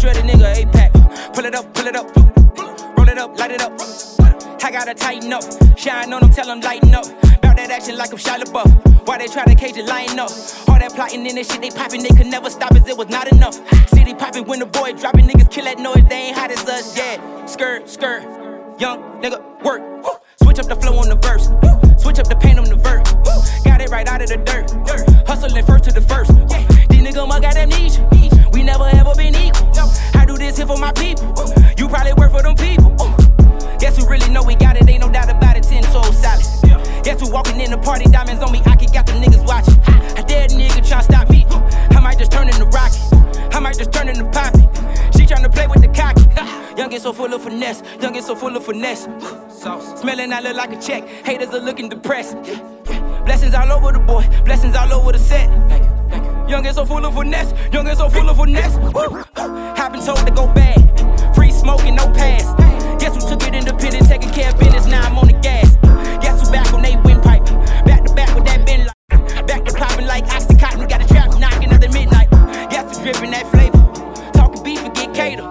[0.00, 0.92] Shredder nigga, A-Pack.
[1.34, 2.16] Pull it up, pull it up.
[2.96, 3.72] Roll it up, light it up.
[4.62, 5.42] I gotta tighten up.
[5.76, 7.04] Shine on them, tell them lighten up.
[7.42, 9.06] Bout that action like I'm Shia LaBeouf.
[9.06, 10.30] Why they try to cage it, line up?
[10.68, 13.08] All that plotting in this shit they popping, they could never stop as it was
[13.08, 13.54] not enough.
[13.88, 16.96] City popping when the boy dropping, niggas kill that noise, they ain't hot as us,
[16.96, 17.44] yeah.
[17.46, 18.22] Skirt, skirt,
[18.78, 19.82] young nigga, work.
[20.42, 21.46] Switch up the flow on the verse,
[22.00, 23.10] switch up the paint on the verse.
[23.64, 24.70] Got it right out of the dirt.
[25.26, 26.39] hustling first to the first.
[30.66, 31.72] For my people, uh.
[31.76, 32.94] you probably work for them people.
[33.00, 33.16] Uh.
[33.78, 34.88] Guess who really know we got it?
[34.88, 35.64] Ain't no doubt about it.
[35.64, 37.02] Ten toes solid.
[37.02, 38.04] Guess who walking in the party?
[38.04, 38.60] Diamonds on me.
[38.66, 39.80] I can got the niggas watching.
[40.16, 41.44] I dare nigga try stop me.
[41.50, 41.58] Uh.
[41.90, 43.00] I might just turn into Rocky.
[43.52, 44.62] I might just turn into Poppy.
[45.18, 46.22] She tryna play with the cocky.
[46.78, 47.82] Young so full of finesse.
[48.00, 49.08] Young so full of finesse.
[49.98, 51.08] Smelling, I look like a check.
[51.26, 52.36] Haters are looking depressed.
[53.24, 54.24] Blessings all over the boy.
[54.44, 55.48] Blessings all over the set.
[56.50, 57.54] Young and so full of finesse.
[57.72, 58.76] Young and so full of finesse.
[59.36, 61.32] I've been told to go bad.
[61.32, 62.42] Free smoking, no pass.
[63.00, 65.76] Guess who took it independent, taking care of business, now I'm on the gas.
[66.20, 67.44] Guess who back on they windpipe?
[67.86, 69.46] Back to back with that bin light.
[69.46, 72.28] Back to popping like Oxycontin, got a trap knocking at the midnight.
[72.68, 73.78] Guess who dripping that flavor?
[74.32, 75.46] Talking beef and get cater.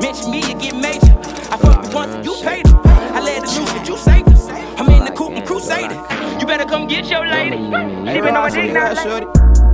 [0.00, 1.18] Mention me, you get major.
[1.50, 2.80] I fucked you once and you paid her.
[2.86, 4.48] I led the loose, but you saved us.
[4.78, 5.98] I'm in the coupe and crusading.
[6.38, 7.56] You better come get your lady.
[7.56, 8.94] She been on my dick now,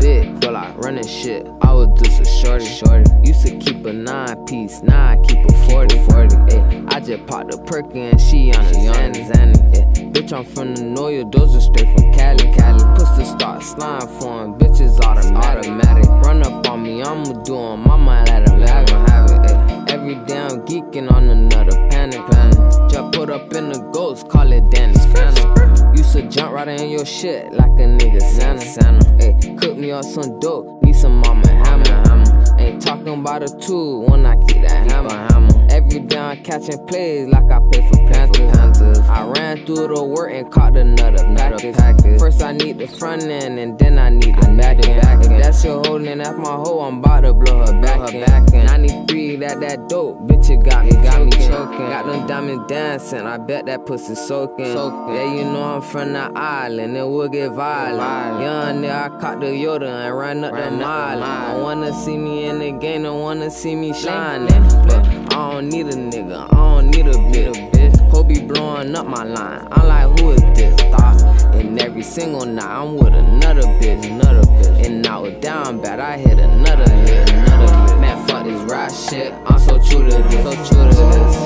[0.00, 1.46] Big, feel like running shit.
[1.60, 3.10] I was just a shorty, shorty.
[3.22, 6.36] Used to keep a nine piece, now I keep a 40, 40.
[6.36, 6.84] Ay.
[6.88, 9.76] I just popped a perk and she on a Zanny, Zanny.
[9.76, 10.04] Ay.
[10.10, 12.82] Bitch, I'm from the Noya, those are straight from Cali, Cali.
[12.98, 15.66] Pussy start slime for him, bitches automatic.
[15.66, 16.08] automatic.
[16.26, 19.10] Run up on me, I'ma do 'em, I might let him have it.
[19.10, 19.84] Have it ay.
[19.88, 22.58] Every day I'm geeking on another panic, panic.
[22.90, 25.59] Just put up in the ghost, call it Danny Phantom.
[26.00, 28.64] Used to jump right in your shit like a nigga Santa.
[28.64, 29.06] Santa.
[29.20, 31.84] Ay, cook me up some dope, need some mama hammer.
[32.08, 32.58] hammer.
[32.58, 35.10] Ain't talking about a tool when I keep that hammer.
[35.10, 35.66] hammer.
[35.68, 38.69] Every day I'm catching plays like I pay for Panthers.
[38.80, 39.08] Panthers.
[39.08, 41.76] I ran through the work and caught another package.
[41.76, 42.18] package.
[42.18, 45.02] First I need the front end and then I need the back end.
[45.02, 45.42] Back end.
[45.42, 48.26] That shit holding that's my hoe, I'm about to blow her back end.
[48.26, 48.66] Back end.
[48.66, 51.88] 93, that that dope, bitch it got me, got me choking.
[51.90, 54.72] Got them diamonds dancing, I bet that pussy soaking.
[54.72, 55.14] soaking.
[55.14, 58.42] Yeah, you know I'm from the island, it will get violent.
[58.42, 61.22] Young nigga, I caught the Yoda and ran up the mile.
[61.22, 64.62] I wanna see me in the game, don't wanna see me shining.
[64.86, 67.99] But I don't need a nigga, I don't need a bitch.
[68.10, 69.68] Ho be blowing up my line.
[69.70, 70.80] I'm like, who is this?
[70.90, 71.22] Thought.
[71.54, 74.86] And every single night I'm with another bitch, another bitch.
[74.86, 78.00] And I was down bad, I hit another hit, another hit.
[78.00, 79.32] Man, fuck this rap shit.
[79.46, 81.36] I'm so true to this, so true to this.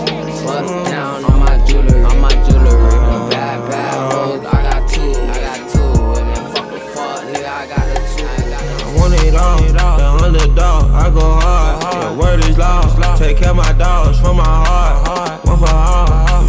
[0.45, 2.97] Bust down on my jewelry, on my jewelry.
[3.31, 5.81] Bad, bad hoes, I got two, I got two.
[6.21, 8.25] And then fuck the fuck, nigga, I got the two.
[8.25, 8.89] I got the two.
[8.89, 12.17] I want it all, the underdog, I go hard.
[12.17, 15.45] The word is law, take care of my dogs from my heart.
[15.45, 15.67] One for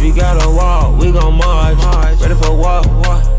[0.06, 1.76] you got a walk, we gon' march.
[2.20, 2.86] Ready for walk,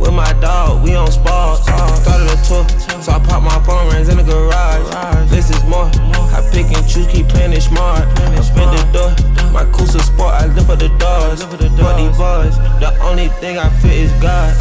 [0.02, 1.64] with my dog, we on spot.
[1.64, 2.68] Started a tour,
[3.02, 5.30] so I pop my phone rings in the garage.
[5.30, 5.86] This is more,
[6.36, 8.02] I pick and choose, keep playing smart.
[8.20, 9.12] I spin the door,
[9.52, 11.44] my Coosa Sport, I live up the doors.
[11.44, 11.60] Fuck
[11.96, 14.54] these boys, the only thing I fit is God.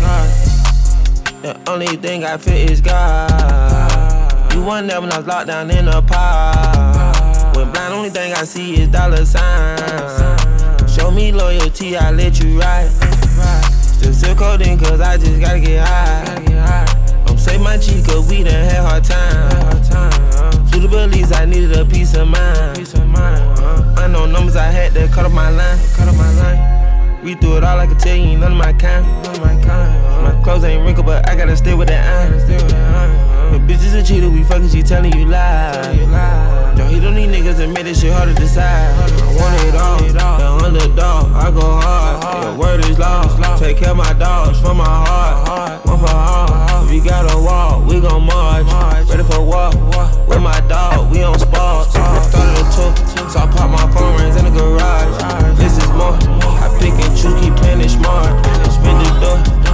[1.43, 4.53] The only thing I fit is God.
[4.55, 7.57] You wasn't there when I was locked down in a pod.
[7.57, 10.36] When blind, only thing I see is dollar signs.
[11.07, 12.91] Show me loyalty, I let you ride.
[13.81, 16.85] Still still coding, cause I just gotta get high.
[17.29, 19.51] I'm say my cheek, cause we done had hard time.
[20.73, 22.89] To the beliefs, I needed a peace of mind.
[23.97, 25.79] I know numbers, I had to cut off my line.
[25.95, 27.23] Cut off my line.
[27.23, 29.07] We threw it all, I could tell you none of my kind.
[29.23, 30.25] None of my kind.
[30.25, 32.86] My clothes ain't wrinkled, but I gotta stay with that iron.
[33.67, 35.99] Bitch is a cheater, we fucking, she telling you lies.
[36.79, 38.95] Yo, he don't need niggas that made this shit hard to decide.
[38.95, 42.45] I want it all, the underdog, I go hard.
[42.45, 43.27] Your word is law,
[43.59, 45.85] take care of my dogs from my heart.
[45.85, 48.67] One for all, if you got a walk, we gon' march.
[49.11, 49.75] Ready for walk,
[50.29, 51.91] with my dog, we on spot.
[51.91, 52.95] Started a tour,
[53.29, 55.59] so I pop my phone rings in the garage.
[55.59, 58.46] This is more, I pick and choose, keep playing it smart.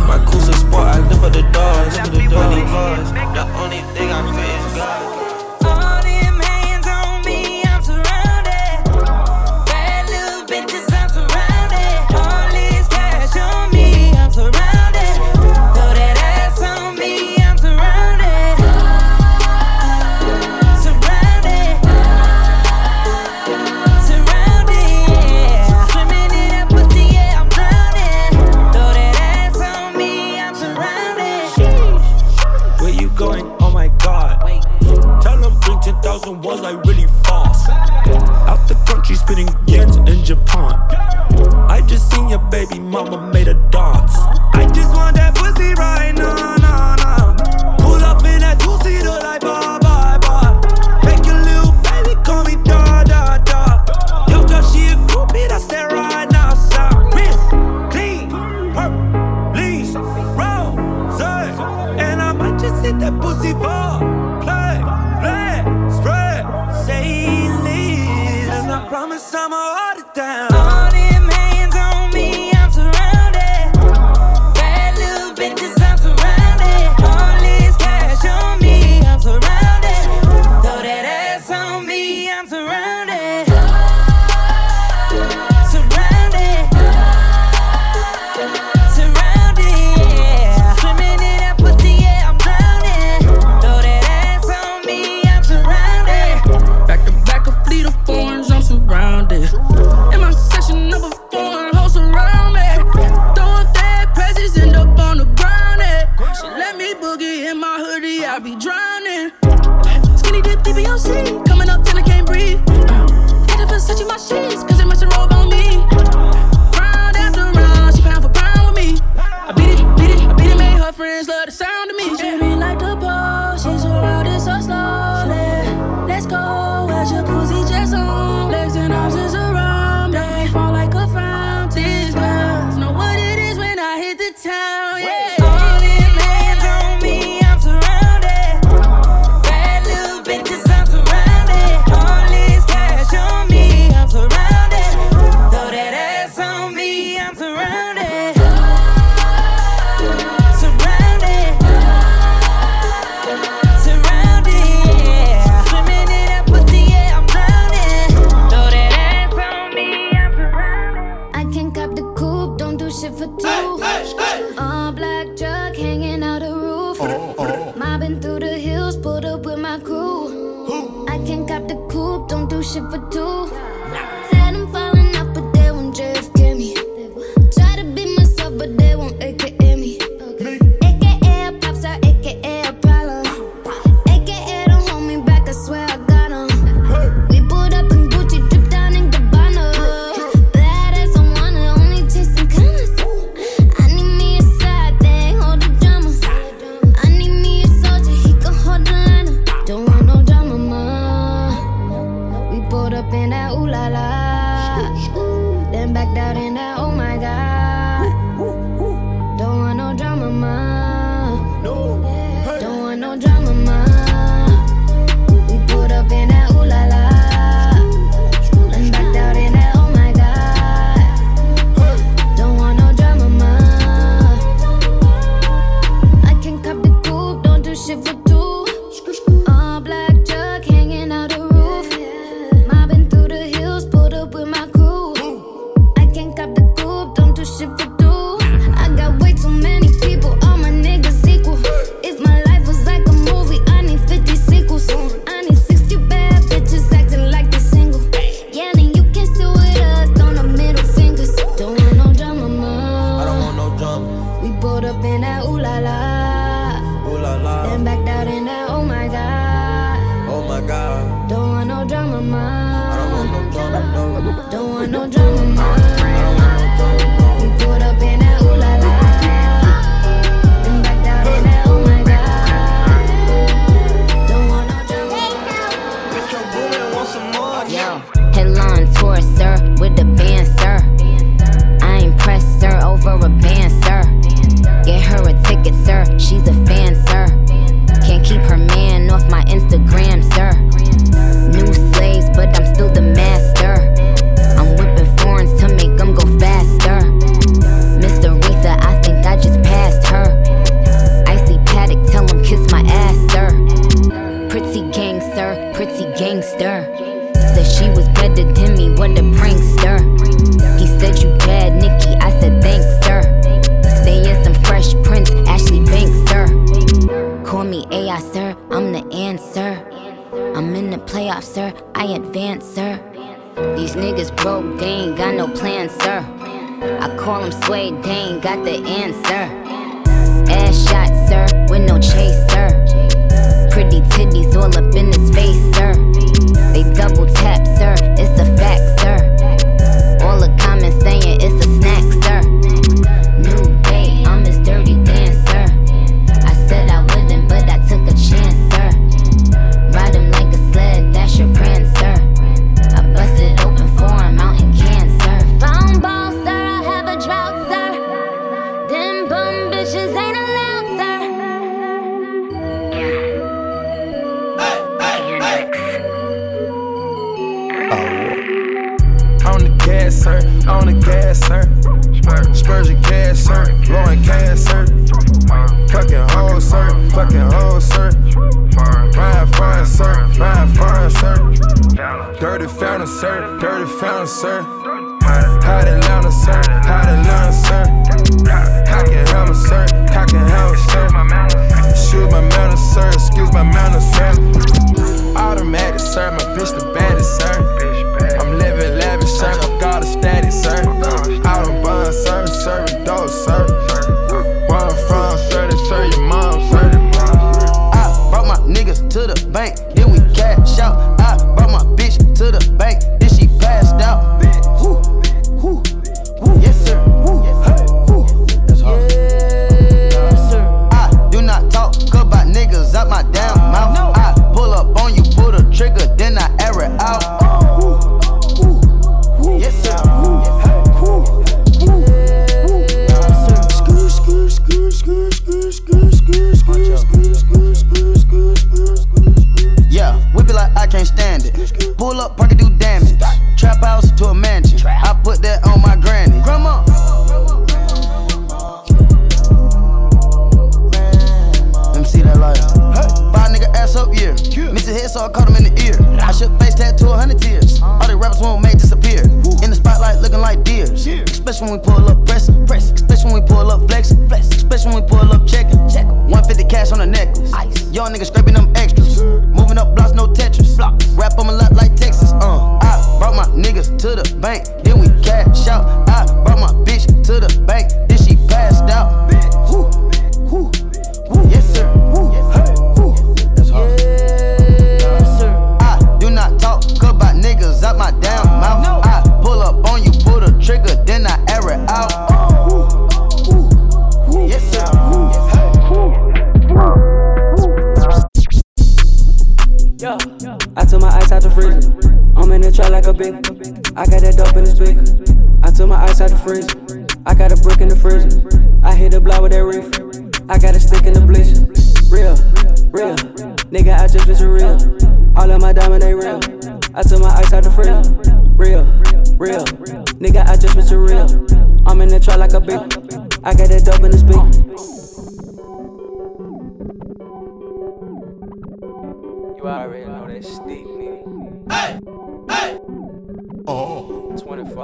[0.02, 1.94] The my Coosa Sport, I lift up the doors.
[1.94, 5.11] The dirty boys, the only thing I feel is God.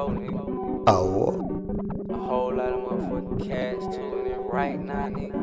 [0.09, 0.85] 24, nigga.
[0.87, 1.45] Oh.
[2.11, 5.35] A whole lot of motherfucking cash too in it right now, nigga.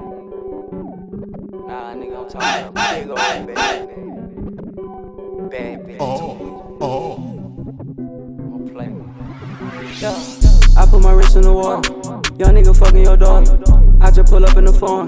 [1.67, 3.47] Nah, nigga, I'm talking about big old bad,
[3.89, 5.51] nigga.
[5.51, 5.97] Bad bitch.
[5.99, 6.77] Oh.
[6.81, 7.15] Oh.
[7.97, 9.03] Don't play me.
[9.99, 10.17] Yeah.
[10.77, 11.89] I put my wrist in the water.
[12.37, 13.57] Young nigga fucking your daughter.
[14.01, 15.07] I just pull up in the phone.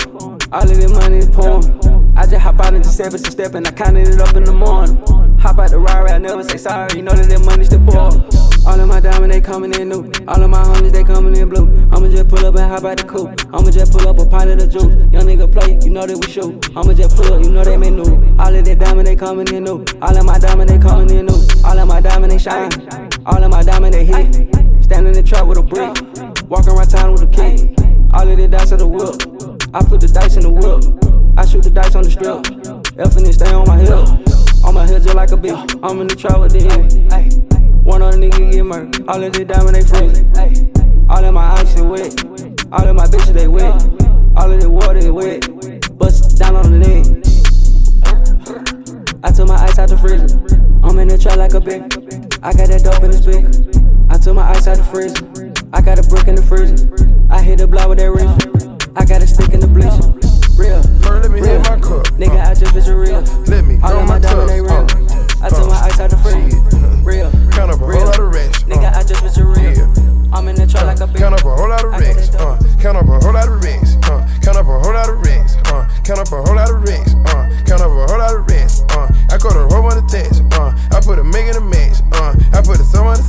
[0.52, 2.14] All of this money is pouring.
[2.16, 4.54] I just hop out into seven to step and I counted it up in the
[4.54, 4.98] morning.
[5.40, 6.96] Hop out the ride, I never say sorry.
[6.96, 8.47] You know that that money still pour.
[8.68, 10.12] All of my diamonds, they coming in new.
[10.28, 11.68] All of my homies, they coming in blue.
[11.90, 13.32] I'ma just pull up and hop out the coupe.
[13.54, 14.84] I'ma just pull up a pint of the juice.
[15.10, 16.68] Young nigga play, you know that we shoot.
[16.76, 18.04] I'ma just pull up, you know they new.
[18.38, 19.86] All of that diamond, they coming in new.
[20.02, 21.40] All of my diamond, they coming in new.
[21.64, 22.70] All of my diamond, they shine.
[23.26, 24.36] All of my diamond, they hit.
[24.84, 25.96] Stand in the trap with a brick.
[26.50, 27.72] Walking around town with a kick.
[28.14, 29.16] All of the dice of the whip.
[29.74, 30.84] I put the dice in the whip.
[31.38, 32.44] I shoot the dice on the strip.
[33.00, 34.12] And it stay on my hip.
[34.66, 35.80] On my head just like a bitch.
[35.82, 37.57] I'm in the trap with the end.
[37.88, 39.08] One other nigga get murked.
[39.08, 40.20] All of the diamond they freeze.
[41.10, 42.12] All of my ice is wet.
[42.74, 43.72] All of my bitches they wet.
[44.36, 45.98] All of the water is wet.
[45.98, 47.08] Bust down on the neck.
[49.24, 50.36] I took my ice out the freezer.
[50.84, 51.88] I'm in the trap like a bitch.
[52.44, 53.48] I got that dope in the speaker.
[54.12, 55.24] I took my ice out the freezer.
[55.72, 56.92] I got a brick in the freezer.
[57.30, 58.28] I hit the block with that reef.
[58.98, 60.12] I got a stick in the bleacher.
[60.60, 60.84] Real.
[61.00, 61.64] First, let me real.
[61.64, 62.04] hit my cup.
[62.20, 63.22] Nigga, I just bitch real.
[63.48, 64.86] Let me All of my my diamond, they real.
[64.92, 65.27] Uh.
[65.42, 66.58] I took my ice out the freezer.
[67.06, 67.30] Real.
[67.52, 68.64] Count up a whole lot of racks.
[68.64, 69.86] Nigga, I just bitch real.
[70.34, 71.20] I'm in the trap like a bitch.
[71.20, 72.34] Count up a whole lot of racks.
[72.36, 73.96] Uh, count up a whole lot of racks.
[74.10, 75.56] Uh, count up a whole lot of racks.
[75.70, 77.14] Uh, count up a whole lot of racks.
[77.32, 78.82] Uh, count up a whole lot of racks.
[78.92, 80.42] Uh, I got a whole bunch of tests.
[80.58, 82.02] Uh, I put a meg in a match.
[82.18, 83.24] Uh, I put a sum on the.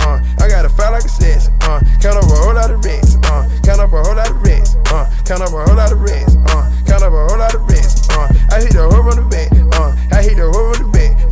[0.00, 1.52] Uh, I got a file like a slash.
[1.68, 3.20] Uh, count up a whole lot of racks.
[3.28, 4.74] Uh, count up a whole lot of racks.
[4.88, 6.34] Uh, count up a whole lot of racks.
[6.50, 8.08] Uh, count up a whole lot of racks.
[8.16, 9.04] Uh, I hit the whole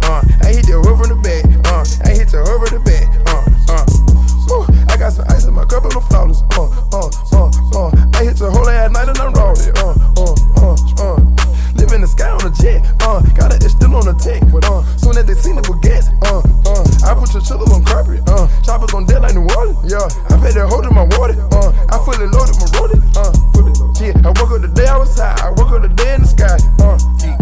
[0.08, 0.24] uh.
[0.42, 1.84] I hit the roof from the back, uh.
[2.08, 3.84] I hit the roof from the back, uh, uh.
[4.48, 6.64] Woo, I got some ice in my cup and I'm flawless, uh,
[6.96, 7.90] uh, uh, uh.
[8.16, 10.32] I hit the whole ass night and I'm rolled it, uh, uh,
[10.64, 11.16] uh, uh.
[11.76, 13.20] Live in the sky on a jet, uh.
[13.36, 14.80] Got it, it's still on the tech, uh.
[14.96, 16.82] Soon as they seen the baguettes, uh, uh.
[17.04, 18.48] I put your chiller on carpet, uh.
[18.64, 20.08] Choppers on dead like New Orleans, yeah.
[20.32, 21.68] I that they holding my water, uh.
[21.92, 23.32] I fully loaded my roadie, uh.
[24.00, 26.22] Yeah, I woke up the day I was high, I woke up the day in
[26.22, 27.37] the sky, uh.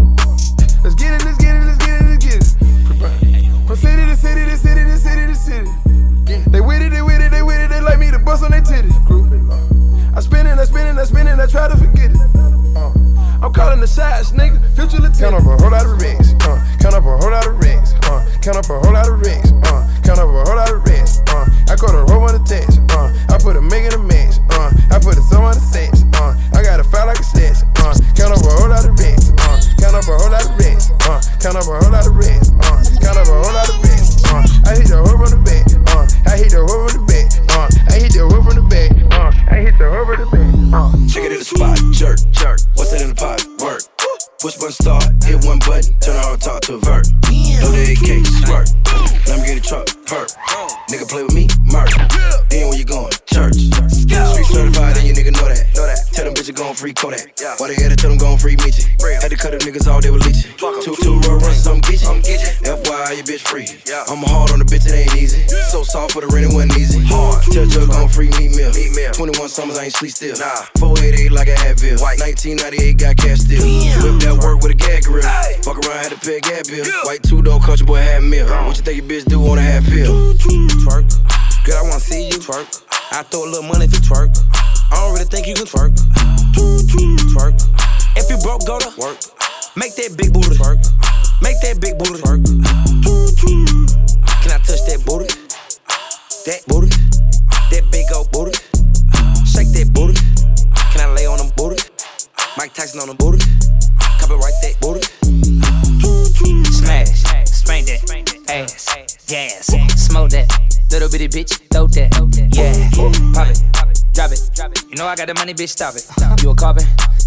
[115.26, 116.06] Got the money, bitch, stop it.
[116.42, 116.84] You a carbon,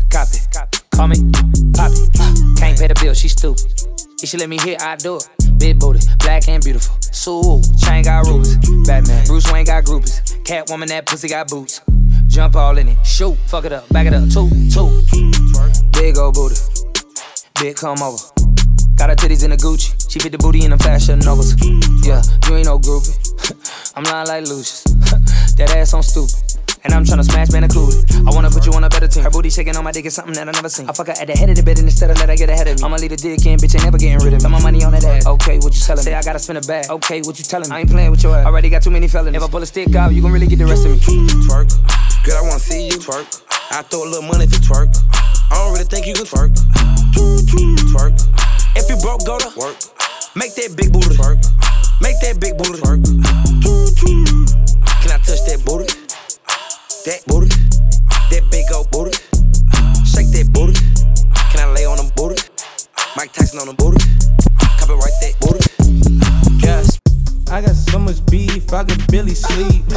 [0.10, 0.40] copy,
[0.96, 1.16] call me,
[1.74, 2.58] pop it.
[2.58, 3.66] Can't pay the bill, she stupid.
[4.22, 5.28] If she let me hit, I do it.
[5.58, 6.96] Big booty, black and beautiful.
[7.02, 8.56] Sue, chain got rubies.
[8.86, 10.22] Batman, Bruce Wayne got groupies.
[10.44, 11.82] Catwoman, that pussy got boots.
[12.28, 14.88] Jump all in it, shoot, fuck it up, back it up, two, two.
[15.92, 16.56] Big old booty,
[17.60, 18.18] big come over.
[18.96, 20.12] Got her titties in the Gucci.
[20.12, 21.56] She fit the booty in the fashion novas.
[22.06, 23.16] Yeah, you ain't no groupie.
[23.96, 24.84] I'm lying like Lucius.
[25.56, 26.49] that ass on stupid.
[26.84, 28.06] And I'm tryna smash man included.
[28.26, 29.24] I wanna put you on a better team.
[29.24, 30.88] Her booty shaking on my dick is something that I never seen.
[30.88, 32.50] I fuck her at the head of the bed and instead of let her get
[32.50, 32.84] ahead of me.
[32.84, 34.44] I'ma leave the dick in, bitch, ain't never getting rid of me.
[34.44, 35.26] Got my money on that ass.
[35.28, 36.12] Okay, what you telling me?
[36.12, 36.90] Say I gotta spin a bag.
[36.90, 37.76] Okay, what you telling me?
[37.76, 38.46] I ain't playing with your ass.
[38.46, 39.42] Already got too many felonies.
[39.42, 41.00] If I pull a stick out, you gon' really get the rest of me.
[41.52, 41.68] Twerk.
[42.24, 43.28] Girl, I wanna see you twerk.
[43.72, 44.96] I throw a little money if you twerk.
[45.52, 46.56] I don't really think you can twerk.
[47.92, 48.16] Twerk.
[48.80, 49.76] If you broke, go to work.
[50.36, 51.44] Make that big booty twerk.
[52.00, 53.04] Make that big booty twerk.
[55.04, 56.09] Can I touch that booty?
[57.10, 57.50] That booty.
[58.30, 59.18] That big old booty.
[60.06, 60.78] Shake that booty.
[61.50, 62.38] Can I lay on them booty?
[63.18, 63.98] Mike Tyson on them booty.
[64.78, 65.66] Copyright that booty.
[66.62, 67.00] Yes.
[67.50, 69.90] I got so much beef, I could barely sleep.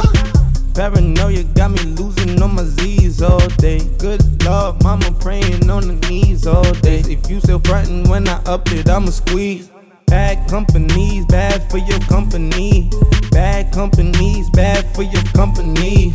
[0.73, 3.85] Paranoia got me losing on my Z's all day.
[3.99, 7.05] Good Lord, mama praying on the knees all day.
[7.05, 9.69] If you still frontin' when I up it, I'ma squeeze.
[10.07, 12.89] Bad companies, bad for your company.
[13.29, 16.11] Bad companies, bad for your company.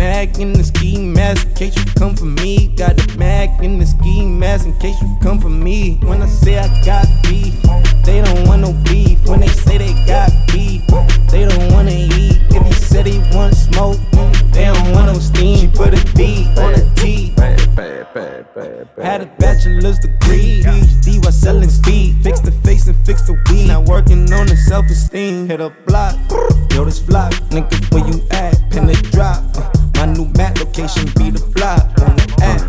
[0.00, 2.68] Mag in the ski mask in case you come for me.
[2.74, 6.00] Got a mag in the ski mask in case you come for me.
[6.02, 7.52] When I say I got beef,
[8.06, 9.22] they don't want no beef.
[9.28, 10.80] When they say they got beef,
[11.30, 12.40] they don't wanna eat.
[12.48, 13.98] If he said he want smoke,
[14.52, 15.58] they don't want no steam.
[15.58, 17.34] She put a B on a T.
[18.96, 22.16] Had a bachelor's degree, PhD while selling speed.
[22.22, 23.68] Fix the face and fix the weed.
[23.68, 25.46] Now working on the self-esteem.
[25.46, 26.16] Hit a block,
[26.72, 28.56] yo this flock, nigga where you at?
[28.70, 29.44] Pin the drop.
[29.58, 32.60] Uh, my new map location be the block on the app.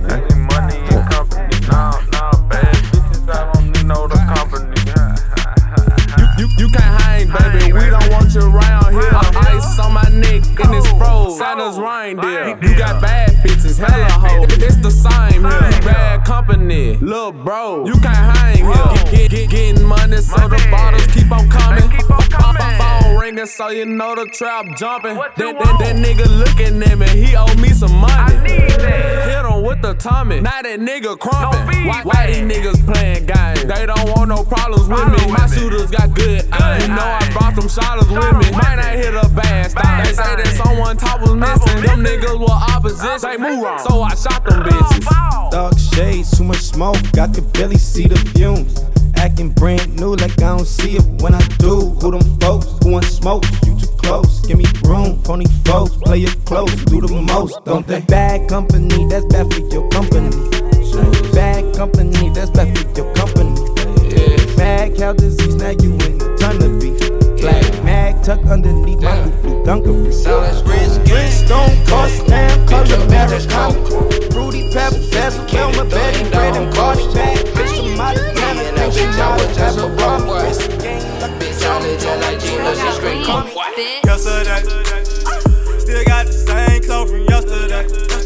[6.18, 7.72] You, you, you can't hang, baby.
[7.72, 9.31] We don't want you around here.
[9.62, 11.38] Ice on my neck and it's froze.
[11.38, 12.58] Santa's reindeer.
[12.62, 14.48] You got bad bitches, hella hoes.
[14.54, 15.52] It's the same here.
[15.52, 17.86] You bad company, little bro.
[17.86, 18.74] You can't hang here.
[18.74, 21.90] Get, get, get, getting money so the bottles keep on coming.
[22.10, 25.16] My Phone ringing so you know the trap jumping.
[25.16, 28.34] That, that, that nigga looking at me, he owe me some money.
[28.50, 30.42] Hit him with the Tommy.
[30.42, 31.88] Now that nigga crumping.
[31.88, 33.66] Why, why these niggas playing games?
[33.66, 35.32] They don't want no problems with me.
[35.32, 36.82] My shooters got good aim.
[36.82, 38.52] You know I brought them shotters with me.
[38.52, 40.06] Might not hit a bad stop.
[40.06, 41.82] They say that someone top was missing.
[41.84, 43.30] Them niggas were opposition.
[43.30, 43.80] They move wrong.
[43.80, 45.52] So I shot them bitches.
[45.52, 48.80] Dark shades, too much smoke, I could barely see the fumes.
[49.18, 51.92] Acting brand new like I don't see it when I do.
[52.02, 52.68] Who them folks?
[52.84, 53.44] Who want smoke?
[53.66, 54.40] You too close.
[54.48, 55.22] Give me room.
[55.24, 56.74] Phony folks, play it close.
[56.86, 58.02] Do the most, don't they?
[58.02, 60.32] Bad company, that's bad for your company.
[61.34, 63.54] Bad company, that's bad for your company.
[64.58, 67.01] Mad cow disease, now you in a ton of beef.
[67.42, 69.92] Black mag tucked underneath my blue blue dunker.
[69.92, 73.74] Wrist don't cost damn color Americana.
[74.32, 77.38] Fruity pepper, bezel, Wilma, Betty, bread and body bag.
[77.56, 80.54] Bitch from Montana, think she know what pepperoni.
[81.42, 83.26] Bitch on it just like Gina, she straight.
[83.26, 83.48] Come
[84.06, 84.62] Yesterday,
[85.80, 88.21] still got the same clothes from yesterday.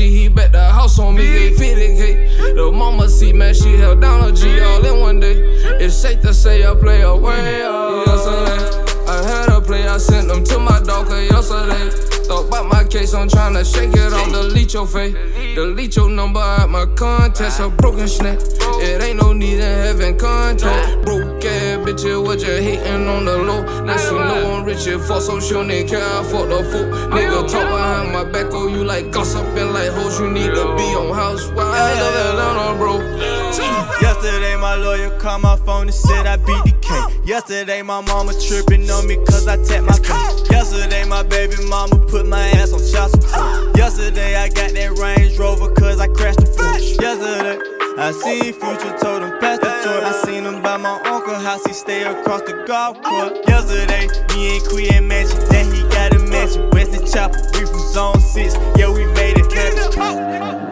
[0.00, 2.54] OG, he bet the house on me, they 50K.
[2.54, 5.34] Little mama see, man, she held down a G all in one day.
[5.78, 7.60] It's safe to say I play away,
[8.06, 9.06] yesterday.
[9.08, 12.19] I had a play, I sent them to my doctor yesterday.
[12.30, 15.12] Thought about my case, I'm tryna shake it off, delete your face.
[15.56, 18.38] Delete your number at my contest, a broken snap.
[18.78, 21.04] It ain't no need in having contact.
[21.04, 23.82] Broke ass bitches, what you hating on the low?
[23.82, 26.22] Now she know I'm rich and fuck, so she don't care.
[26.30, 26.86] Fuck the fool.
[27.10, 30.20] Nigga talk behind my back, oh, you like gossiping like hoes.
[30.20, 31.48] You need to be on house.
[31.48, 33.39] Why I love Atlanta, bro?
[33.50, 37.26] Yesterday, my lawyer called my phone and said I beat the case.
[37.26, 40.50] Yesterday, my mama tripping on me cause I tapped my face.
[40.50, 43.76] Yesterday, my baby mama put my ass on child support.
[43.76, 47.00] Yesterday, I got that Range Rover cause I crashed the Porsche.
[47.00, 47.58] Yesterday,
[47.98, 50.04] I seen Future told him pass the torch.
[50.04, 53.36] I seen him by my uncle house, he stay across the golf course.
[53.48, 56.70] Yesterday, me and Queen mansion, then he got a mansion.
[56.70, 60.70] Weston Chopper, we from Zone 6, yeah, we made it happen.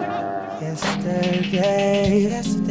[0.61, 2.68] Yesterday, yesterday,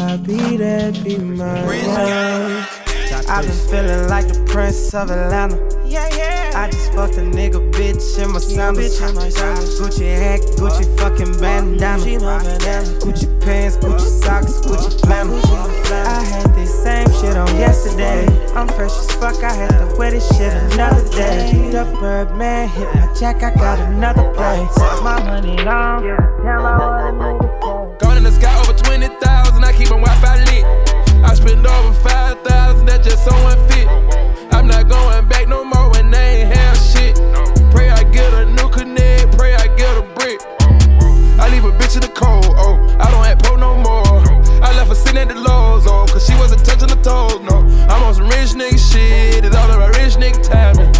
[0.00, 3.28] I be that, be my wife.
[3.28, 5.56] I've been feeling like the prince of Atlanta.
[5.86, 6.52] Yeah, yeah.
[6.54, 8.98] I just fucked a nigga bitch in my sandals.
[9.78, 12.02] Gucci hat, Gucci fucking bandana.
[12.98, 15.38] Gucci pants, Gucci socks, Gucci flannel.
[15.92, 18.26] I had this same shit on yesterday.
[18.54, 21.70] I'm fresh as fuck, I had to wear this shit another day.
[21.70, 24.66] The Birdman hit my jack, I got another play.
[25.02, 29.49] My money long, tell my what a nigga Gone in the sky over 20,000, I
[29.80, 30.64] keep on Wi Fi lit.
[31.24, 33.88] I spend over 5,000, that just so unfit.
[34.52, 37.16] I'm not going back no more when they ain't have shit.
[37.72, 40.40] Pray I get a new connect, pray I get a brick.
[41.40, 44.20] I leave a bitch in the cold, oh, I don't have pro no more.
[44.60, 47.64] I left her sitting at the lows, oh, cause she wasn't touching the toes, no.
[47.88, 50.99] I'm on some rich nigga shit, it's all about rich nigga timing.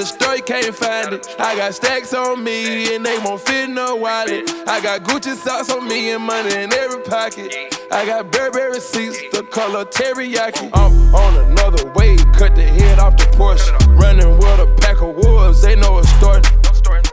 [0.00, 1.26] The store, can't find it.
[1.38, 4.50] I got stacks on me, and they won't fit no wallet.
[4.66, 7.52] I got Gucci socks on me and money in every pocket.
[7.92, 10.70] I got Burberry seats, the color teriyaki.
[10.72, 13.72] I'm on another wave, cut the head off the Porsche.
[14.00, 16.50] Running with a pack of wolves, they know it's starting.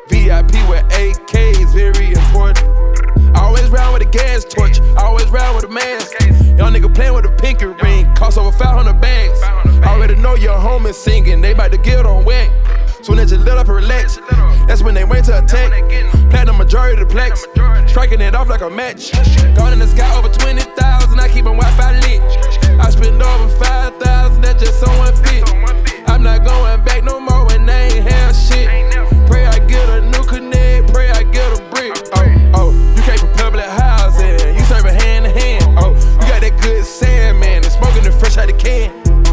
[0.08, 3.07] VIP with AKs, very important.
[3.68, 6.14] Always round with a gas torch, always round with a mask.
[6.58, 9.42] Young nigga playing with a pinky ring, cost over 500 bags.
[9.86, 12.50] Already know your homie singing, they bout to get on wet.
[13.04, 14.20] So when they just let up and relax,
[14.68, 15.72] that's when they went to attack.
[16.30, 17.46] Platinum majority of the plaques,
[17.92, 19.12] striking it off like a match.
[19.58, 22.22] Gone in the sky over 20,000, I keep on Wi Fi lit.
[22.80, 25.44] I spend over 5,000, that just so unfit.
[26.08, 28.70] I'm not going back no more when they ain't have shit.
[29.28, 31.92] Pray I get a new connect, pray I get a brick.
[32.16, 32.94] Oh, oh,
[38.08, 38.92] it fresh out the can.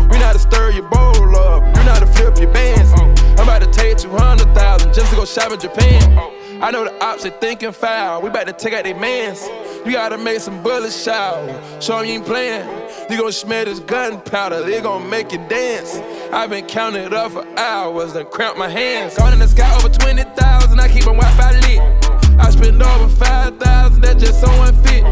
[0.09, 2.93] We know how to stir your bowl up, know how to flip your bands.
[3.39, 6.18] I'm about to take 200,000 just to go shop in Japan.
[6.62, 8.22] I know the ops, they thinking foul.
[8.22, 9.43] We about to take out their mans.
[9.85, 11.47] You gotta make some bullets shower.
[11.81, 12.66] Show 'em you ain't playing.
[13.11, 16.01] You gon' smell this gunpowder, they gon' make you dance.
[16.33, 19.16] I've been counting it up for hours, then cramp my hands.
[19.16, 22.04] Gone in the sky over 20,000, I keep on Wi Fi lit.
[22.39, 25.05] I spend over 5,000, that just so unfit.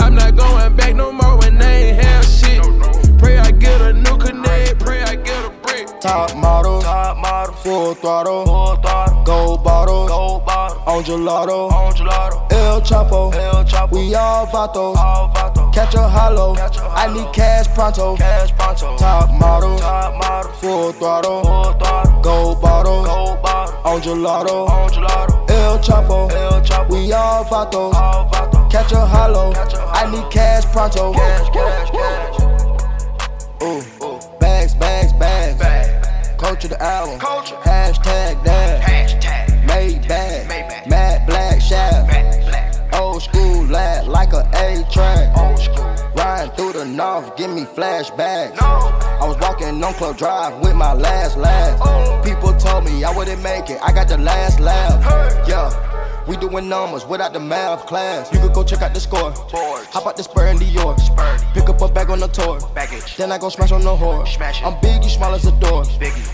[0.00, 2.62] I'm not going back no more when they ain't have shit.
[3.18, 6.00] Pray I get a new connect, pray I get a brick.
[6.00, 10.55] Top model, top model, full throttle, full throttle, gold bottles, gold bottle,
[10.86, 16.08] on gelato, on gelato, El Chapo, El Chapo, we all vatos, all vatos, catch a
[16.08, 16.94] hollow, catch a hollow.
[16.94, 22.60] I need cash pronto, cash pronto, top model, top model, full throttle, full throttle, gold
[22.62, 28.28] bottles, gold bottle, on gelato, on gelato, El Chapo, El Chapo, we all vatos, all
[28.30, 29.92] vatos, catch a hollow, catch a hollow.
[29.92, 32.40] I need cash pronto, cash, cash, cash.
[33.62, 33.82] Ooh,
[34.38, 35.36] bags, bags, bags.
[36.36, 37.18] Culture the album.
[37.18, 37.56] Culture.
[37.64, 38.85] Hashtag that.
[43.16, 45.34] Old school lad like a A track.
[45.38, 45.86] Old school.
[46.16, 48.60] Riding through the north, give me flashbacks.
[48.60, 51.80] I was walking on Club Drive with my last laugh.
[51.82, 52.20] Oh.
[52.22, 53.78] People told me I wouldn't make it.
[53.82, 55.00] I got the last laugh.
[55.48, 55.70] Yeah.
[56.26, 58.32] We doing numbers without the math class.
[58.32, 59.32] You could go check out the score.
[59.92, 60.96] Hop out the spur in Dior.
[61.54, 62.58] Pick up a bag on the tour.
[63.16, 64.26] Then I go smash on the whore.
[64.64, 65.84] I'm big, you small as a door.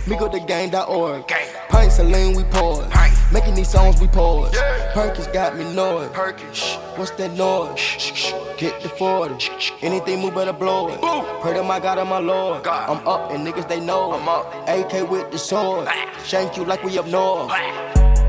[0.07, 1.31] Me go to game.org.
[1.69, 2.89] Pints of lean, we pour.
[3.33, 4.55] Making these songs, we pause.
[4.95, 6.11] Perkins got me noise.
[6.53, 7.79] Shh, what's that noise?
[7.79, 9.49] Shh, shh, Get the 40.
[9.83, 11.01] Anything move, better blow it.
[11.43, 12.67] Pray to my God and my Lord.
[12.67, 14.13] I'm up and niggas, they know.
[14.13, 14.53] I'm up.
[14.69, 15.89] AK with the sword.
[16.25, 17.51] Shank you like we up north.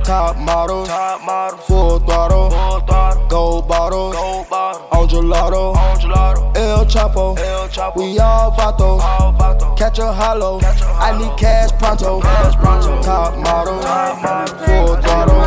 [0.04, 5.98] Top model, top model, full throttle, full throttle, gold bottle, gold bottle, on gelato, on
[5.98, 11.72] gelato, El Chapo, El Chapo, we all vato, all catch a hollow, I need cash
[11.80, 15.40] pronto, cash pronto, top model, top model, full throttle,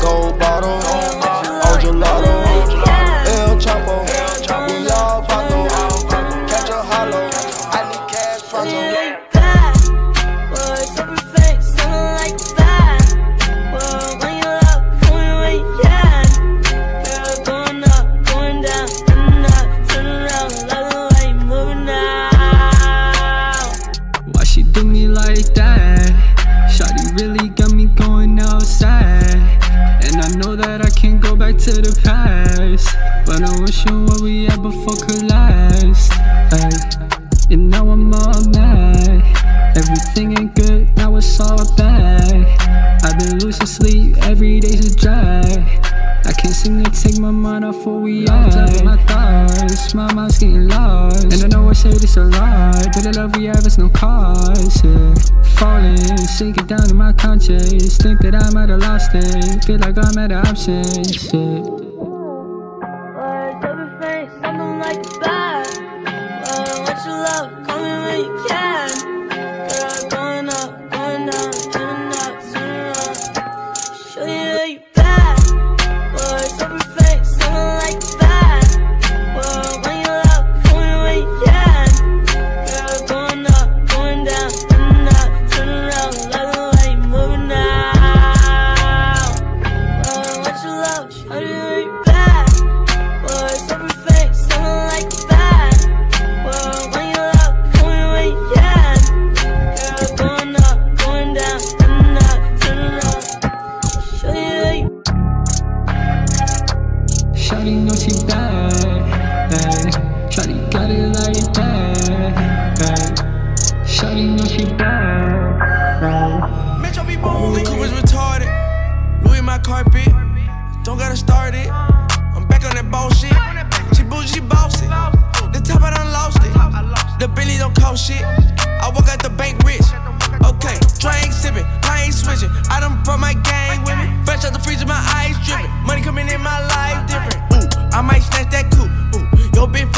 [0.00, 2.45] gold bottle, on gelato,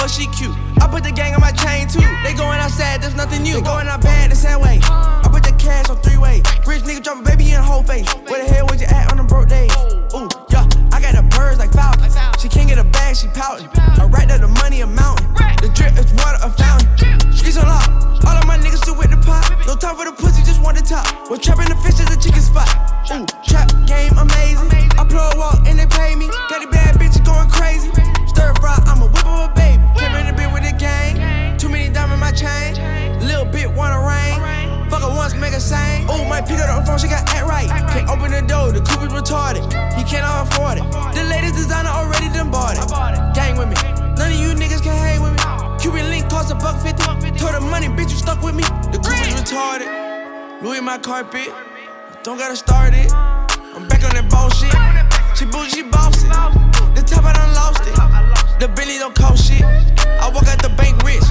[0.08, 0.56] she cute.
[0.80, 2.00] I put the gang on my chain too.
[2.24, 3.60] They going outside, there's nothing new.
[3.60, 4.80] They going out bad the same way.
[4.82, 6.42] I put the cash on three way.
[6.66, 8.08] Rich nigga drop a baby in the whole face.
[8.26, 9.72] Where the hell was you at on them broke days?
[10.16, 12.16] Ooh, yeah, I got the birds like Falcons.
[12.40, 13.68] She can't get a bag, she pouting.
[13.76, 15.28] I write that the money a mountain.
[15.60, 16.88] The drip is water a fountain.
[17.32, 17.88] Streets on lock.
[18.24, 19.44] All of my niggas still with the pot.
[19.66, 21.04] No time for the pussy, just want the top.
[21.28, 22.68] Was trapping the fish at the chicken spot.
[23.12, 24.72] Ooh, trap game amazing.
[24.96, 26.28] I plug walk and they pay me.
[26.48, 26.77] The
[35.40, 36.04] make her sing.
[36.10, 37.68] Ooh, might pick up the phone, she got act right.
[37.90, 39.64] Can't open the door, the coupe is retarded.
[39.96, 40.86] He cannot afford it.
[41.14, 42.84] The latest designer already done bought it.
[43.34, 43.76] Gang with me.
[44.18, 45.42] None of you niggas can hang with me.
[45.78, 47.02] Cuban link cost a buck fifty.
[47.38, 48.64] Told her money, bitch, you stuck with me.
[48.92, 49.88] The coupe is retarded.
[50.62, 51.48] Louis my carpet.
[52.24, 53.12] Don't gotta start it.
[53.14, 54.74] I'm back on that bullshit.
[55.38, 56.28] She bougie, she bossy.
[56.98, 57.94] The top I done lost it.
[58.58, 59.62] The Bentley don't cost shit.
[59.62, 61.22] I walk out the bank rich.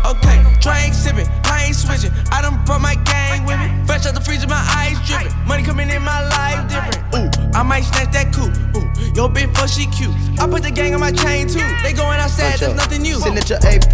[0.00, 2.10] Okay, try drink sipping, I ain't switching.
[2.32, 3.68] I done brought my gang with me.
[3.84, 5.36] Fresh out the freezer, my eyes dripping.
[5.46, 7.04] Money coming in my life different.
[7.12, 8.56] Ooh, I might snatch that coupe.
[8.72, 10.14] Ooh, yo bitch fuck she cute.
[10.40, 11.60] I put the gang on my chain too.
[11.82, 13.20] They going outside, there's nothing new.
[13.20, 13.92] Signature AP,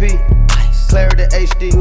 [0.87, 1.75] clarity HD,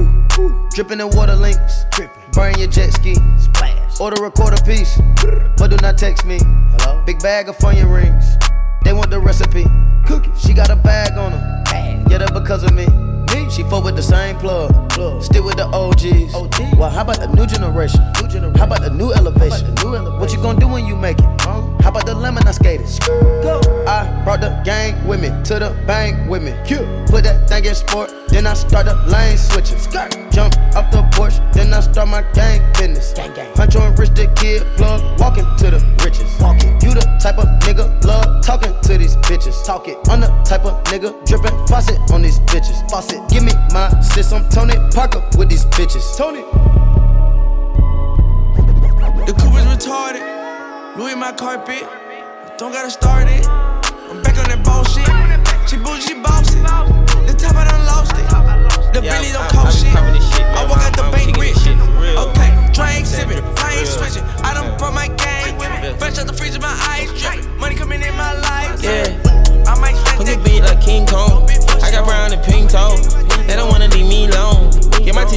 [0.75, 1.87] dripping in water links,
[2.33, 4.01] burn your jet ski, Splash.
[4.01, 4.99] order a quarter piece,
[5.57, 6.41] but do not text me.
[6.43, 7.01] Hello?
[7.07, 8.37] Big bag of funyun rings,
[8.87, 9.67] they want the recipe.
[10.37, 11.65] She got a bag on her,
[12.09, 12.87] yeah, that because of me.
[13.57, 14.71] She fuck with the same plug,
[15.23, 16.77] still with the OGs.
[16.77, 18.03] Well, how about the new generation?
[18.21, 18.55] New generation.
[18.59, 19.75] How about the new elevation?
[20.21, 21.41] What you gonna do when you make it?
[21.41, 22.87] How about the lemon I skated?
[23.89, 26.53] I brought the gang with me to the bank with me.
[27.07, 29.79] Put that thing in sport, then I start the lane switching.
[30.31, 33.15] Jump off the porch, then I start my gang business.
[33.15, 33.55] Gang, gang.
[33.97, 36.29] Rich the kid, plug, walking to the riches.
[36.85, 39.65] You the type of nigga love talking to these bitches.
[39.65, 39.97] Talk it.
[40.11, 42.89] I'm the type of nigga dripping faucet on these bitches.
[42.91, 43.27] Faucet.
[43.31, 44.33] Give me my sis.
[44.33, 46.17] I'm Tony Parker with these bitches.
[46.17, 46.43] Tony.
[49.27, 50.97] The coupe is retarded.
[50.97, 51.85] Louis my carpet.
[52.59, 53.66] Don't gotta start it.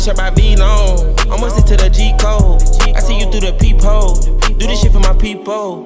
[0.10, 1.30] T-shirt by VLONE.
[1.30, 2.62] Almost into the G code.
[2.96, 4.16] I see you through the peephole.
[4.58, 5.86] Do this shit for my people.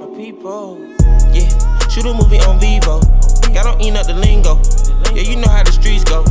[1.34, 1.50] Yeah.
[1.90, 3.04] Shoot a movie on Vevo.
[3.54, 4.56] Got on eating up the lingo.
[5.14, 6.24] Yeah, you know how the streets go.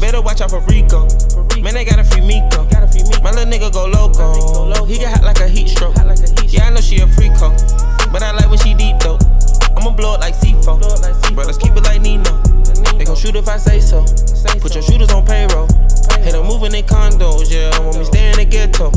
[0.00, 1.06] Better watch out for Rico.
[1.60, 2.64] Man, they gotta free Miko.
[3.22, 4.84] My little nigga go loco.
[4.86, 5.94] He get hot like a heat stroke.
[6.48, 7.54] Yeah, I know she a freak hoe.
[8.10, 9.18] But I like when she deep though.
[9.76, 11.34] I'ma blow it like C4.
[11.34, 12.53] Brothers keep it like Nino.
[12.96, 14.04] They gon' shoot if I say so.
[14.60, 15.66] Put your shooters on payroll.
[16.22, 17.78] Hey, them moving in condos, yeah.
[17.80, 18.90] Want me stay in the ghetto.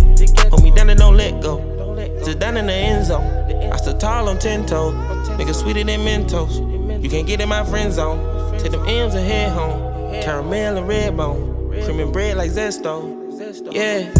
[0.49, 1.75] Hold me down and don't let go.
[2.23, 3.25] Sit down in the end zone.
[3.71, 4.93] I stood tall on ten toes.
[5.37, 7.03] Nigga sweeter than Mentos.
[7.03, 8.57] You can't get in my friend zone.
[8.59, 10.11] Take them M's and head home.
[10.21, 11.69] Caramel and red bone.
[11.83, 13.13] Cream and bread like Zesto.
[13.73, 14.11] Yeah.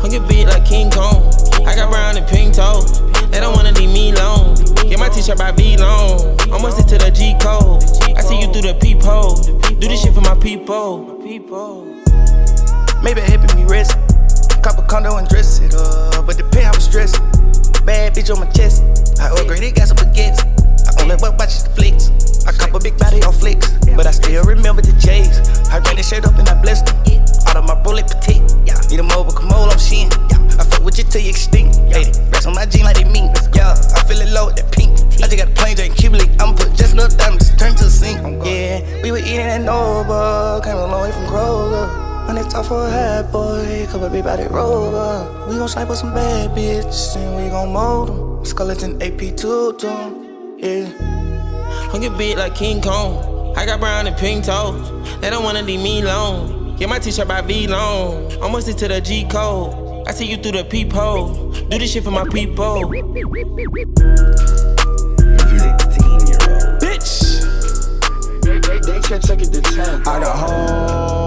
[0.00, 1.32] Hung your beat like King Kong.
[1.66, 3.00] I got brown and pink toes.
[3.30, 4.54] They don't wanna leave me alone.
[4.88, 6.50] Get my t-shirt by VLONE.
[6.50, 7.82] Almost into the G code.
[8.18, 9.36] I see you through the peephole.
[9.78, 11.16] Do this shit for my people.
[13.02, 13.96] Maybe helping me rest.
[14.62, 16.26] Cop a condo and dress it up.
[16.26, 17.22] But the I was stressed.
[17.86, 18.82] Bad bitch on my chest.
[19.20, 20.42] I upgraded, got some baguettes.
[20.84, 22.10] I only but watch the flicks.
[22.46, 23.70] I cop a big body on flicks.
[23.96, 25.38] But I still remember the J's.
[25.70, 27.00] I ran that shit up and I blessed them.
[27.50, 28.42] Out of my bullet petite.
[28.90, 30.08] Need a mobile, come on, I'm shin.
[30.58, 31.78] I fuck with you till you extinct.
[31.90, 33.26] 80 rest on my jean like they mean.
[33.54, 34.90] Yeah, I feel it low with that pink.
[35.18, 36.30] I just got a plain Jane Cuban link.
[36.40, 38.22] I'ma put just enough diamonds, turn to a sink.
[38.46, 40.60] Yeah, we were eating at Nova.
[40.62, 41.90] Came a long way from Kroger.
[42.28, 45.46] On that top for a hat boy, couple big body rover.
[45.48, 48.44] We gon' snipe with some bad bitches and we gon' mold them.
[48.44, 50.86] Skeleton AP two to 'em, yeah.
[51.90, 53.54] Hung your beat like King Kong.
[53.56, 54.88] I got brown and pink toes.
[55.20, 56.59] They don't wanna leave me alone.
[56.80, 58.42] Get my t-shirt by VLONE.
[58.42, 60.08] I'm listening to the G code.
[60.08, 61.52] I see you through the peephole.
[61.52, 62.88] Do this shit for my people.
[66.80, 67.42] Bitch!
[68.40, 70.00] They can't take it to ten.
[70.08, 71.19] I got hoes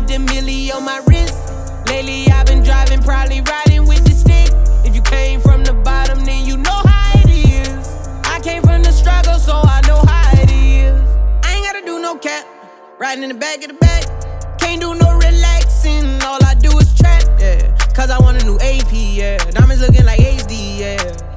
[0.00, 1.34] put the milli on my wrist.
[1.86, 4.50] Lately I've been driving, probably riding with the stick.
[4.84, 7.88] If you came from the bottom, then you know how it is.
[8.24, 10.94] I came from the struggle, so I know how it is.
[11.44, 12.46] I ain't gotta do no cap.
[12.98, 14.04] Riding in the back of the back.
[14.58, 16.22] Can't do no relaxing.
[16.22, 17.76] All I do is trap, yeah.
[17.94, 19.36] Cause I want a new AP, yeah.
[19.50, 21.29] Diamonds looking like HD, yeah.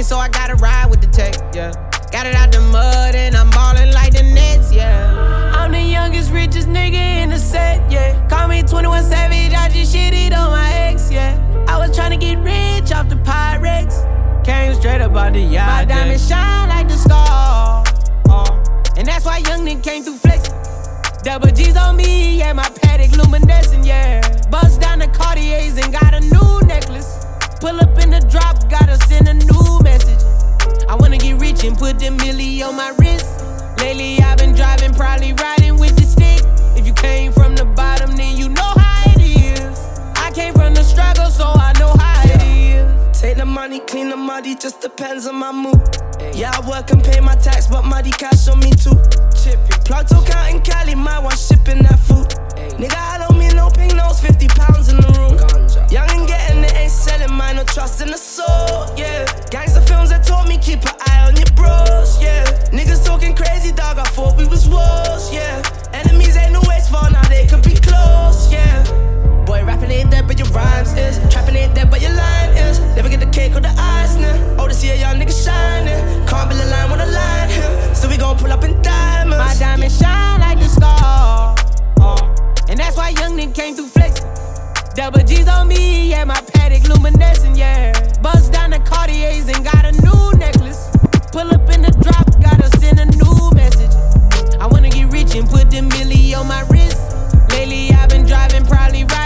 [0.00, 1.72] Me, so I gotta ride with the tech, yeah.
[2.10, 5.52] Got it out the mud and I'm ballin' like the Nets, yeah.
[5.54, 8.26] I'm the youngest, richest nigga in the set, yeah.
[8.28, 11.36] Call me 21 Savage, I just shitted on my ex, yeah.
[11.68, 13.92] I was tryna get rich off the Pyrex.
[14.42, 15.68] Came straight up out the yard.
[15.68, 17.84] My diamonds shine like the star.
[18.96, 21.22] And that's why young nigga came through flexin'.
[21.24, 24.22] Double G's on me, yeah, my Patek luminescent, yeah.
[24.48, 27.19] Bust down the Cartiers and got a new necklace.
[27.60, 30.24] Pull up in the drop, gotta send a new message.
[30.88, 33.44] I wanna get rich and put the milli on my wrist.
[33.78, 36.40] Lately I've been driving, probably riding with the stick.
[36.74, 39.78] If you came from the bottom, then you know how it is.
[40.16, 43.20] I came from the struggle, so I know how it is.
[43.20, 45.82] Take the money, clean the money, just depends on my mood.
[46.32, 48.96] Yeah, I work and pay my tax, but money cash on me too.
[49.84, 52.28] Plug to count in Cali, my one shipping that food.
[52.80, 55.36] Nigga, I don't mean no pink nose, 50 pounds in the room.
[55.90, 56.49] Young and getting
[56.90, 59.24] ain't selling mine, no trust in the soul, yeah.
[59.50, 62.44] Gangsta films that taught me keep an eye on your bros, yeah.
[62.70, 65.62] Niggas talking crazy, dog, I thought we was wolves, yeah.
[65.92, 68.82] Enemies ain't no ways far, now they could be close, yeah.
[69.46, 71.18] Boy, rapping ain't dead, but your rhymes is.
[71.32, 72.80] Trapping ain't dead, but your line is.
[72.96, 74.56] Never get the cake or the ice, now.
[74.58, 76.00] Oh, to see a young nigga shining.
[76.26, 77.94] Can't build a line when a line him.
[77.94, 79.38] So we gon' pull up in diamonds.
[79.38, 81.56] My diamonds shine like the star.
[82.00, 84.49] Uh, and that's why young nigga came through flexing.
[84.94, 87.92] Double G's on me, yeah, my Patek luminescent, yeah.
[88.20, 90.90] Bust down the Cartiers and got a new necklace.
[91.30, 93.94] Pull up in the drop, gotta send a new message.
[94.60, 97.00] I wanna get rich and put the milli on my wrist.
[97.52, 99.19] Lately I've been driving, probably riding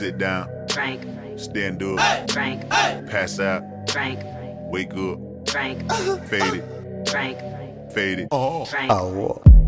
[0.00, 1.02] sit down, Frank,
[1.38, 4.18] stand up, Frank, pass out, Frank,
[4.72, 7.38] wake up, Frank, fade it, Frank,
[7.92, 8.28] fade it.
[8.30, 9.59] Frank.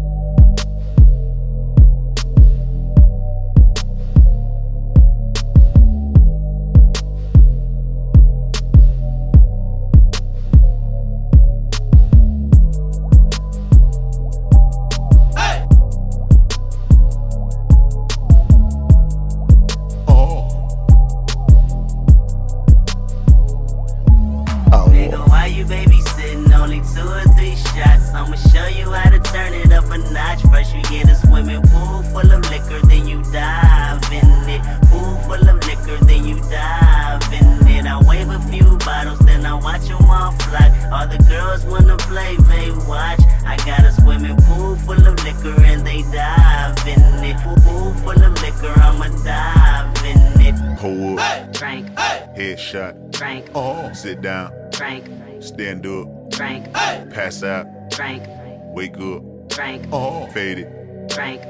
[59.94, 60.22] Oh.
[60.24, 61.42] up, Frank, fade it, Frank,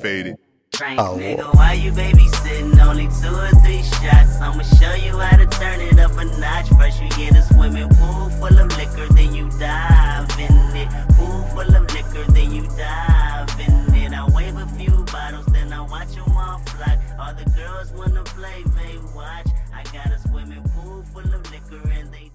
[0.00, 0.30] fade oh.
[0.30, 0.40] it.
[0.76, 1.00] Frank.
[1.00, 2.78] Nigga, why you babysitting?
[2.78, 4.38] Only two or three shots.
[4.38, 6.68] I'ma show you how to turn it up a notch.
[6.78, 10.88] First you get a swimming pool full of liquor, then you dive in it.
[11.16, 14.12] Pool full of liquor, then you dive in it.
[14.12, 17.00] I wave a few bottles, then I watch them all fly.
[17.18, 19.48] All the girls wanna play, they watch.
[19.72, 22.30] I got a swimming pool full of liquor and they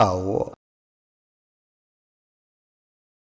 [0.00, 0.57] Oh.